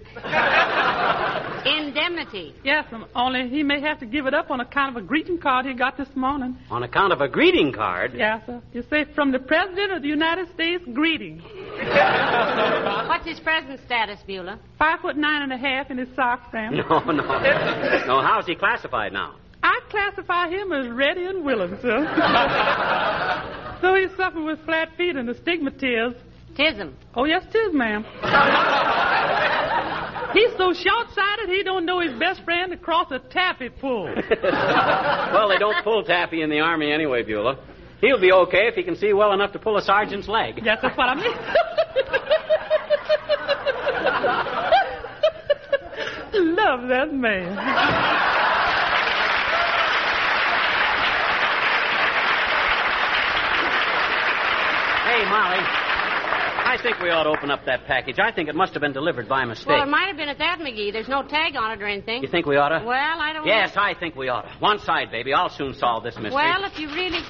Indemnity. 1.65 2.53
Yes, 2.63 2.85
um, 2.91 3.05
only 3.15 3.47
he 3.49 3.63
may 3.63 3.81
have 3.81 3.99
to 3.99 4.05
give 4.05 4.25
it 4.25 4.33
up 4.33 4.49
on 4.51 4.59
account 4.59 4.95
of 4.95 5.03
a 5.03 5.05
greeting 5.05 5.37
card 5.37 5.65
he 5.65 5.73
got 5.73 5.97
this 5.97 6.07
morning. 6.15 6.57
On 6.69 6.83
account 6.83 7.13
of 7.13 7.21
a 7.21 7.27
greeting 7.27 7.71
card. 7.73 8.13
Yes, 8.15 8.43
sir. 8.45 8.61
You 8.73 8.83
say, 8.89 9.05
from 9.15 9.31
the 9.31 9.39
President 9.39 9.91
of 9.91 10.01
the 10.01 10.07
United 10.07 10.49
States, 10.53 10.83
greeting. 10.93 11.39
What's 13.07 13.25
his 13.27 13.39
present 13.39 13.79
status, 13.85 14.19
Beulah? 14.25 14.59
Five 14.77 14.99
foot 15.01 15.17
nine 15.17 15.41
and 15.43 15.53
a 15.53 15.57
half 15.57 15.89
in 15.91 15.97
his 15.97 16.07
socks, 16.15 16.45
stamp. 16.49 16.75
No, 16.75 16.99
no. 16.99 17.23
No, 18.07 18.21
how's 18.21 18.45
he 18.45 18.55
classified 18.55 19.11
now? 19.13 19.35
I 19.63 19.79
classify 19.89 20.49
him 20.49 20.71
as 20.71 20.87
ready 20.89 21.25
and 21.25 21.43
willing, 21.43 21.77
sir. 21.81 22.05
So 23.81 23.93
he's 23.93 24.09
suffering 24.17 24.45
with 24.45 24.59
flat 24.65 24.89
feet 24.97 25.15
and 25.15 25.29
astigmatism. 25.29 26.15
Tism. 26.55 26.93
Oh, 27.15 27.25
yes, 27.25 27.43
tis, 27.51 27.71
ma'am. 27.73 28.03
He's 30.33 30.51
so 30.57 30.73
short-sighted 30.73 31.49
he 31.49 31.63
don't 31.63 31.85
know 31.85 31.99
his 31.99 32.17
best 32.19 32.43
friend 32.43 32.73
across 32.73 33.11
a 33.11 33.19
taffy 33.19 33.69
pull. 33.69 34.05
well, 34.05 35.49
they 35.49 35.57
don't 35.57 35.83
pull 35.83 36.03
taffy 36.03 36.41
in 36.41 36.49
the 36.49 36.59
Army 36.59 36.91
anyway, 36.91 37.23
Beulah. 37.23 37.57
He'll 38.01 38.21
be 38.21 38.31
okay 38.31 38.67
if 38.67 38.75
he 38.75 38.83
can 38.83 38.95
see 38.95 39.13
well 39.13 39.33
enough 39.33 39.53
to 39.53 39.59
pull 39.59 39.77
a 39.77 39.81
sergeant's 39.81 40.27
leg. 40.27 40.61
Yes, 40.63 40.79
that's 40.81 40.97
what 40.97 41.09
I 41.09 41.15
mean. 41.15 41.31
Love 46.55 46.87
that 46.89 47.13
man. 47.13 47.57
Hey, 55.07 55.23
Molly. 55.29 55.76
I 56.77 56.81
think 56.83 56.99
we 56.99 57.09
ought 57.09 57.23
to 57.23 57.29
open 57.29 57.49
up 57.49 57.65
that 57.65 57.85
package. 57.87 58.19
I 58.19 58.31
think 58.31 58.49
it 58.49 58.55
must 58.55 58.73
have 58.73 58.81
been 58.81 58.93
delivered 58.93 59.27
by 59.27 59.43
mistake. 59.45 59.67
Well, 59.67 59.81
it 59.81 59.89
might 59.89 60.07
have 60.07 60.17
been 60.17 60.29
at 60.29 60.37
that, 60.37 60.59
McGee. 60.59 60.93
There's 60.93 61.07
no 61.07 61.23
tag 61.23 61.55
on 61.55 61.71
it 61.71 61.81
or 61.81 61.87
anything. 61.87 62.21
You 62.21 62.27
think 62.29 62.45
we 62.45 62.55
ought 62.55 62.69
to? 62.69 62.85
Well, 62.85 63.19
I 63.19 63.33
don't 63.33 63.47
Yes, 63.47 63.75
know. 63.75 63.81
I 63.81 63.95
think 63.99 64.15
we 64.15 64.29
ought 64.29 64.43
to. 64.43 64.49
One 64.59 64.77
side, 64.77 65.09
baby. 65.09 65.33
I'll 65.33 65.49
soon 65.49 65.73
solve 65.73 66.03
this 66.03 66.15
mystery. 66.17 66.35
Well, 66.35 66.65
if 66.65 66.77
you 66.77 66.87
really. 66.89 67.21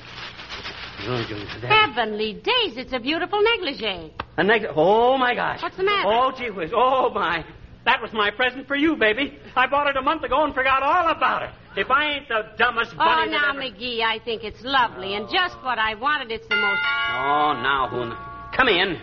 Heavenly 1.65 2.33
days, 2.33 2.75
it's 2.75 2.91
a 2.91 2.99
beautiful 2.99 3.41
negligee. 3.41 4.13
A 4.35 4.43
neg- 4.43 4.67
oh, 4.75 5.17
my 5.17 5.33
gosh. 5.33 5.61
What's 5.61 5.77
the 5.77 5.83
matter? 5.83 6.09
Oh, 6.09 6.33
gee 6.37 6.49
whiz. 6.49 6.71
Oh, 6.75 7.09
my. 7.11 7.45
That 7.85 8.01
was 8.01 8.11
my 8.11 8.31
present 8.31 8.67
for 8.67 8.75
you, 8.75 8.97
baby. 8.97 9.39
I 9.55 9.67
bought 9.67 9.87
it 9.87 9.95
a 9.95 10.01
month 10.01 10.23
ago 10.23 10.43
and 10.43 10.53
forgot 10.53 10.83
all 10.83 11.09
about 11.09 11.43
it. 11.43 11.51
If 11.77 11.89
I 11.89 12.15
ain't 12.15 12.27
the 12.27 12.41
dumbest 12.57 12.97
bunny. 12.97 13.09
Oh, 13.11 13.15
bunny 13.15 13.31
now, 13.31 13.51
ever... 13.51 13.61
McGee, 13.61 14.01
I 14.01 14.19
think 14.19 14.43
it's 14.43 14.61
lovely 14.61 15.15
and 15.15 15.29
just 15.29 15.55
what 15.63 15.79
I 15.79 15.95
wanted. 15.95 16.31
It's 16.31 16.47
the 16.49 16.57
most. 16.57 16.81
Oh, 17.13 17.53
now, 17.63 17.87
who... 17.89 18.13
Come 18.55 18.69
in. 18.69 18.95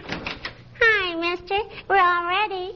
Hi, 0.81 1.15
mister. 1.15 1.57
We're 1.89 2.01
all 2.01 2.25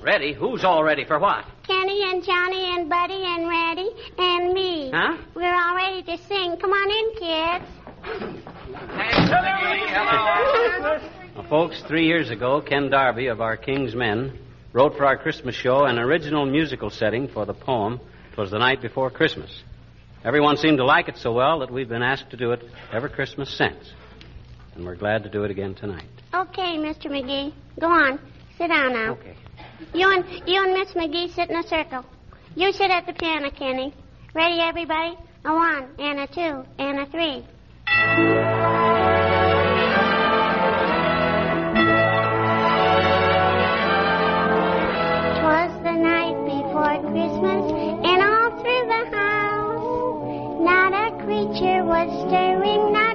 ready. 0.03 0.33
Who's 0.33 0.65
all 0.65 0.83
ready 0.83 1.05
for 1.05 1.19
what? 1.19 1.45
Kenny 1.67 2.03
and 2.05 2.23
Johnny 2.25 2.65
and 2.77 2.89
Buddy 2.89 3.23
and 3.25 3.49
Reddy 3.49 3.91
and 4.19 4.53
me. 4.53 4.91
Huh? 4.93 5.17
We're 5.35 5.55
all 5.55 5.77
ready 5.77 6.03
to 6.03 6.19
sing. 6.27 6.57
Come 6.59 6.71
on 6.73 6.91
in, 6.91 7.11
kids. 7.19 7.65
Well, 11.35 11.47
folks, 11.49 11.83
three 11.87 12.07
years 12.07 12.31
ago, 12.31 12.61
Ken 12.61 12.91
Darby 12.91 13.27
of 13.29 13.41
our 13.41 13.57
King's 13.57 13.95
Men 13.95 14.39
wrote 14.73 14.97
for 14.97 15.05
our 15.07 15.17
Christmas 15.17 15.55
show 15.55 15.85
an 15.85 15.99
original 15.99 16.47
musical 16.47 16.91
setting 16.91 17.29
for 17.29 17.47
the 17.47 17.55
poem, 17.55 18.01
"'Twas 18.35 18.51
the 18.51 18.59
Night 18.59 18.83
Before 18.83 19.11
Christmas. 19.11 19.63
Everyone 20.25 20.57
seemed 20.57 20.79
to 20.79 20.85
like 20.85 21.09
it 21.09 21.17
so 21.17 21.33
well 21.33 21.61
that 21.61 21.71
we've 21.71 21.89
been 21.89 22.03
asked 22.03 22.31
to 22.31 22.37
do 22.37 22.53
it 22.53 22.63
every 22.93 23.11
Christmas 23.11 23.57
since. 23.57 23.93
And 24.75 24.85
we're 24.85 24.97
glad 24.97 25.23
to 25.25 25.31
do 25.31 25.45
it 25.45 25.51
again 25.51 25.75
tonight. 25.75 26.09
Okay, 26.35 26.77
Mr. 26.77 27.07
McGee. 27.07 27.53
Go 27.81 27.87
on. 27.87 28.19
Sit 28.59 28.69
down 28.69 28.93
now. 28.93 29.13
Okay. 29.13 29.37
You 29.95 30.11
and 30.11 30.25
you 30.49 30.65
and 30.65 30.75
Miss 30.75 30.93
McGee 30.93 31.33
sit 31.35 31.51
in 31.51 31.57
a 31.57 31.63
circle. 31.63 32.05
You 32.57 32.73
sit 32.73 32.91
at 32.91 33.07
the 33.07 33.13
piano, 33.13 33.51
Kenny. 33.51 33.95
Ready, 34.35 34.61
everybody? 34.61 35.17
A 35.45 35.53
one 35.55 35.89
and 36.01 36.19
a 36.19 36.27
two 36.27 36.65
and 36.79 36.99
a 36.99 37.07
three. 37.07 37.45
Twas 45.39 45.73
the 45.85 45.95
night 45.95 46.37
before 46.45 46.99
Christmas, 47.13 47.65
and 48.03 48.21
all 48.21 48.51
through 48.61 48.87
the 48.91 49.05
house, 49.17 50.61
not 50.61 50.93
a 50.93 51.11
creature 51.25 51.85
was 51.85 52.11
stirring, 52.27 52.93
not 52.93 53.08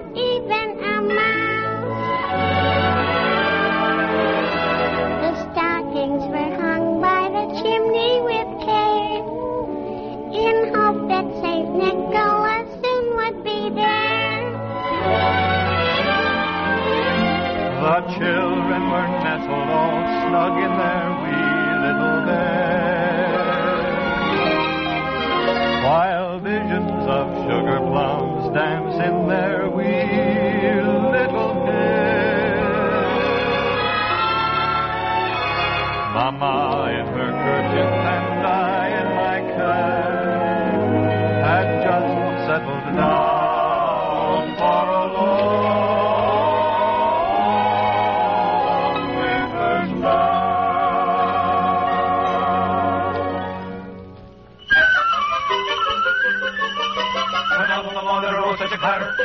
arose 58.54 58.70
such 58.70 58.78
a 58.78 58.80
clatter. 58.80 59.16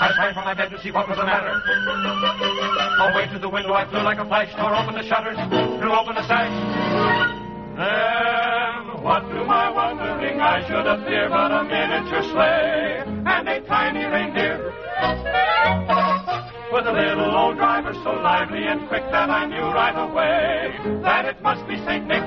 I 0.00 0.10
sprang 0.14 0.34
from 0.34 0.44
my 0.44 0.54
bed 0.54 0.70
to 0.70 0.80
see 0.80 0.90
what 0.90 1.08
was 1.08 1.18
the 1.18 1.24
matter. 1.24 1.52
Away 3.12 3.26
to 3.32 3.38
the 3.38 3.48
window 3.48 3.72
I 3.74 3.88
flew 3.88 4.00
like 4.00 4.18
a 4.18 4.24
flash, 4.24 4.54
tore 4.56 4.74
open 4.74 4.94
the 4.94 5.06
shutters, 5.06 5.36
threw 5.80 5.92
open 5.92 6.14
the 6.14 6.26
sash. 6.26 6.52
Then, 7.76 9.02
what 9.02 9.20
to 9.20 9.44
my 9.44 9.70
wondering 9.70 10.40
I 10.40 10.66
should 10.66 10.86
appear 10.86 11.28
but 11.28 11.52
a 11.52 11.64
miniature 11.64 12.22
sleigh 12.32 13.02
and 13.06 13.48
a 13.48 13.60
tiny 13.66 14.04
reindeer. 14.04 14.72
With 16.72 16.86
a 16.86 16.92
little 16.92 17.36
old 17.36 17.56
driver 17.56 17.94
so 18.04 18.12
lively 18.12 18.66
and 18.66 18.88
quick 18.88 19.04
that 19.10 19.30
I 19.30 19.46
knew 19.46 19.64
right 19.72 19.96
away 19.96 21.00
that 21.02 21.24
it 21.24 21.42
must 21.42 21.66
be 21.66 21.76
St. 21.84 22.06
Nick. 22.06 22.24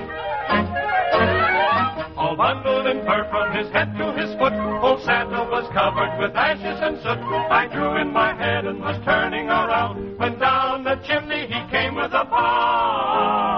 All 2.31 2.37
bundled 2.37 2.87
in 2.87 3.03
fur 3.03 3.27
from 3.29 3.51
his 3.53 3.67
head 3.73 3.91
to 3.97 4.13
his 4.13 4.33
foot, 4.39 4.53
old 4.53 5.03
Santa 5.03 5.43
was 5.51 5.67
covered 5.73 6.17
with 6.17 6.33
ashes 6.33 6.79
and 6.79 6.95
soot. 7.03 7.19
I 7.51 7.67
drew 7.67 7.97
in 7.99 8.13
my 8.13 8.33
head 8.33 8.63
and 8.63 8.79
was 8.79 8.95
turning 9.03 9.47
around 9.49 10.17
when 10.17 10.39
down 10.39 10.85
the 10.85 10.95
chimney 11.05 11.47
he 11.47 11.59
came 11.69 11.93
with 11.93 12.13
a 12.13 12.23
bound. 12.23 13.51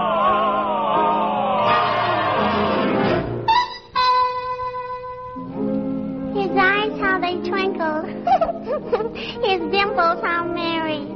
His 6.34 6.50
eyes, 6.58 6.98
how 6.98 7.20
they 7.22 7.38
twinkled. 7.48 8.10
His 9.46 9.60
dimples, 9.70 10.18
how 10.18 10.50
merry. 10.50 11.06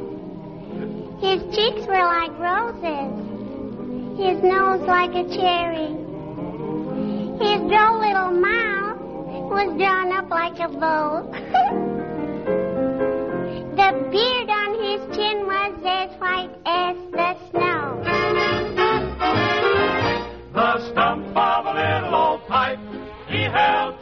His 1.18 1.42
cheeks 1.56 1.84
were 1.88 2.06
like 2.06 2.38
roses. 2.38 3.18
His 4.16 4.40
nose 4.44 4.86
like 4.86 5.10
a 5.10 5.26
cherry. 5.34 6.07
His 7.40 7.60
droll 7.70 8.00
little 8.00 8.32
mouth 8.32 8.98
was 9.48 9.76
drawn 9.78 10.10
up 10.12 10.28
like 10.28 10.58
a 10.58 10.68
bow. 10.68 11.22
the 13.78 13.92
beard 14.10 14.50
on 14.50 14.74
his 14.82 15.00
chin 15.16 15.46
was 15.46 15.74
as 15.86 16.10
white 16.18 16.50
as 16.66 16.96
the 17.12 17.36
snow. 17.50 18.02
The 20.52 20.90
stump 20.90 21.36
of 21.36 21.66
a 21.66 21.74
little 21.74 22.14
old 22.14 22.46
pipe 22.48 22.80
he 23.28 23.42
held 23.42 23.97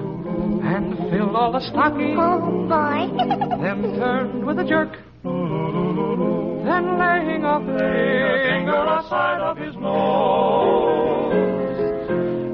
and 0.64 0.96
filled 1.10 1.36
all 1.36 1.52
the 1.52 1.60
stockings. 1.60 2.18
Oh, 2.20 2.40
boy. 2.68 3.08
then 3.62 3.82
turned 3.98 4.46
with 4.46 4.58
a 4.58 4.64
jerk. 4.64 4.98
Then 5.24 6.98
laying 6.98 7.44
a 7.44 7.60
finger 7.60 8.84
aside 8.98 9.40
of 9.40 9.56
his 9.56 9.74
nose 9.76 11.34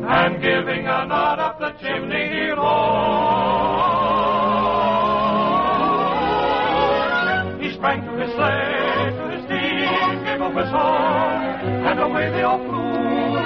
and 0.05 0.43
giving 0.43 0.87
a 0.87 1.07
nod 1.07 1.39
up 1.39 1.59
the 1.59 1.73
chimney 1.81 2.29
he. 2.29 2.43
He 7.63 7.73
sprang 7.75 8.03
to 8.05 8.13
his 8.19 8.33
sleigh, 8.35 9.11
to 9.17 9.29
his 9.31 9.45
team, 9.49 10.25
gave 10.25 10.41
a 10.41 10.51
whistle, 10.51 10.97
and 11.89 12.01
away 12.01 12.31
they 12.31 12.43
all 12.43 12.59
flew 12.59 12.82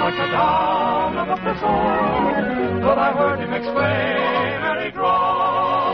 like 0.07 0.15
the 0.15 0.27
down 0.31 1.17
of 1.17 1.27
a 1.27 1.35
thistle. 1.43 2.79
But 2.81 2.97
I 2.97 3.11
heard 3.11 3.39
him 3.41 3.53
exclaim, 3.53 4.63
and 4.69 4.79
he 4.85 4.91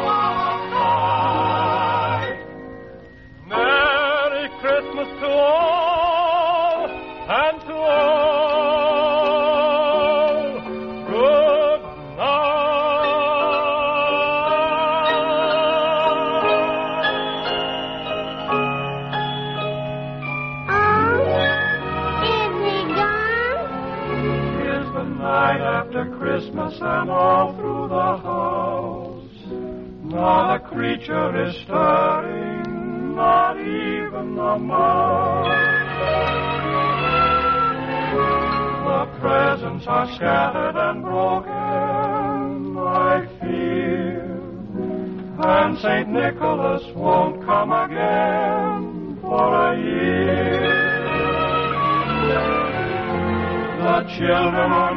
outside. 0.04 1.08
Merry 3.48 4.50
Christmas 4.62 5.08
to 5.20 5.30
all, 5.30 6.90
and 6.90 7.62
to 7.62 7.74
all. 7.74 8.23
A 31.10 31.48
is 31.50 31.56
stirring, 31.64 33.16
not 33.16 33.60
even 33.60 34.36
the 34.36 34.58
mouse. 34.58 35.48
The 38.88 39.20
presents 39.20 39.86
are 39.86 40.08
scattered 40.16 40.78
and 40.78 41.04
broken, 41.04 42.78
I 42.78 43.28
fear. 43.42 44.24
And 45.40 45.78
St. 45.80 46.08
Nicholas 46.08 46.84
won't 46.96 47.44
come 47.46 47.74
again 47.74 49.18
for 49.20 49.74
a 49.74 49.78
year. 49.78 50.94
The 53.84 54.04
children 54.18 54.72
are 54.72 54.96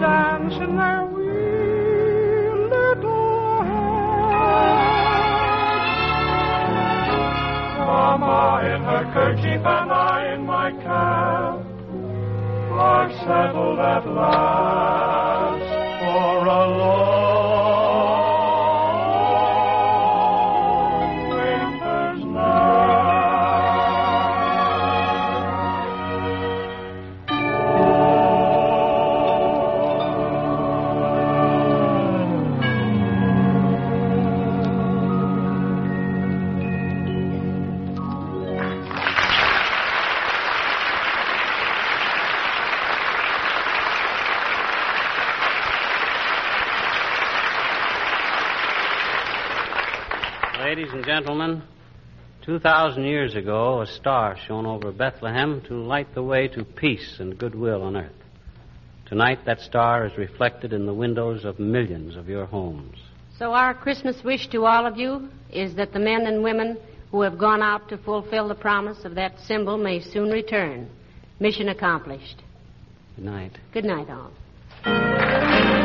dance 0.00 0.54
in 0.54 0.76
their 0.76 1.04
wee 1.04 1.24
little 2.70 3.62
heads. 3.62 4.36
Mama 7.86 8.62
in 8.74 8.82
her 8.82 9.04
kerchief 9.12 9.62
and 9.64 9.92
I 9.92 10.34
in 10.34 10.46
my 10.46 10.70
cap 10.72 11.60
are 12.72 13.10
settled 13.24 13.78
at 13.78 14.06
last 14.06 15.68
for 16.00 16.46
a 16.46 16.68
long 16.78 17.05
gentlemen, 51.16 51.62
2,000 52.44 53.02
years 53.04 53.34
ago, 53.36 53.80
a 53.80 53.86
star 53.86 54.36
shone 54.46 54.66
over 54.66 54.92
Bethlehem 54.92 55.62
to 55.66 55.72
light 55.72 56.14
the 56.14 56.22
way 56.22 56.46
to 56.46 56.62
peace 56.62 57.16
and 57.18 57.38
goodwill 57.38 57.82
on 57.82 57.96
earth. 57.96 58.12
Tonight, 59.06 59.38
that 59.46 59.60
star 59.60 60.04
is 60.04 60.18
reflected 60.18 60.74
in 60.74 60.84
the 60.84 60.92
windows 60.92 61.46
of 61.46 61.58
millions 61.58 62.16
of 62.16 62.28
your 62.28 62.44
homes. 62.44 62.98
So, 63.38 63.54
our 63.54 63.72
Christmas 63.72 64.22
wish 64.24 64.48
to 64.48 64.66
all 64.66 64.84
of 64.84 64.98
you 64.98 65.30
is 65.50 65.74
that 65.76 65.94
the 65.94 65.98
men 65.98 66.26
and 66.26 66.42
women 66.42 66.76
who 67.10 67.22
have 67.22 67.38
gone 67.38 67.62
out 67.62 67.88
to 67.88 67.96
fulfill 67.96 68.46
the 68.46 68.54
promise 68.54 69.06
of 69.06 69.14
that 69.14 69.40
symbol 69.40 69.78
may 69.78 70.00
soon 70.00 70.28
return. 70.30 70.86
Mission 71.40 71.70
accomplished. 71.70 72.42
Good 73.14 73.24
night. 73.24 73.52
Good 73.72 73.86
night, 73.86 74.08
all. 74.10 75.75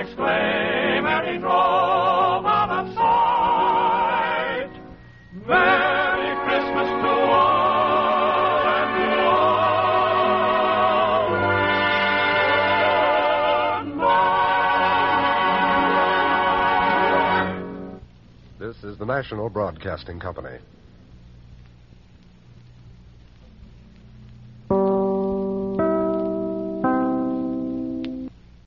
Exclaim, 0.00 1.06
and 1.06 1.28
he 1.28 1.38
drove 1.38 2.46
out 2.46 2.70
of 2.70 2.94
sight. 2.94 4.70
Merry 5.46 6.36
Christmas 6.46 6.88
to 7.02 7.08
all, 7.08 8.66
and 8.66 8.90
to 8.98 9.08
all. 9.20 9.78
This 18.58 18.84
is 18.84 18.98
the 18.98 19.06
National 19.06 19.48
Broadcasting 19.48 20.20
Company. 20.20 20.58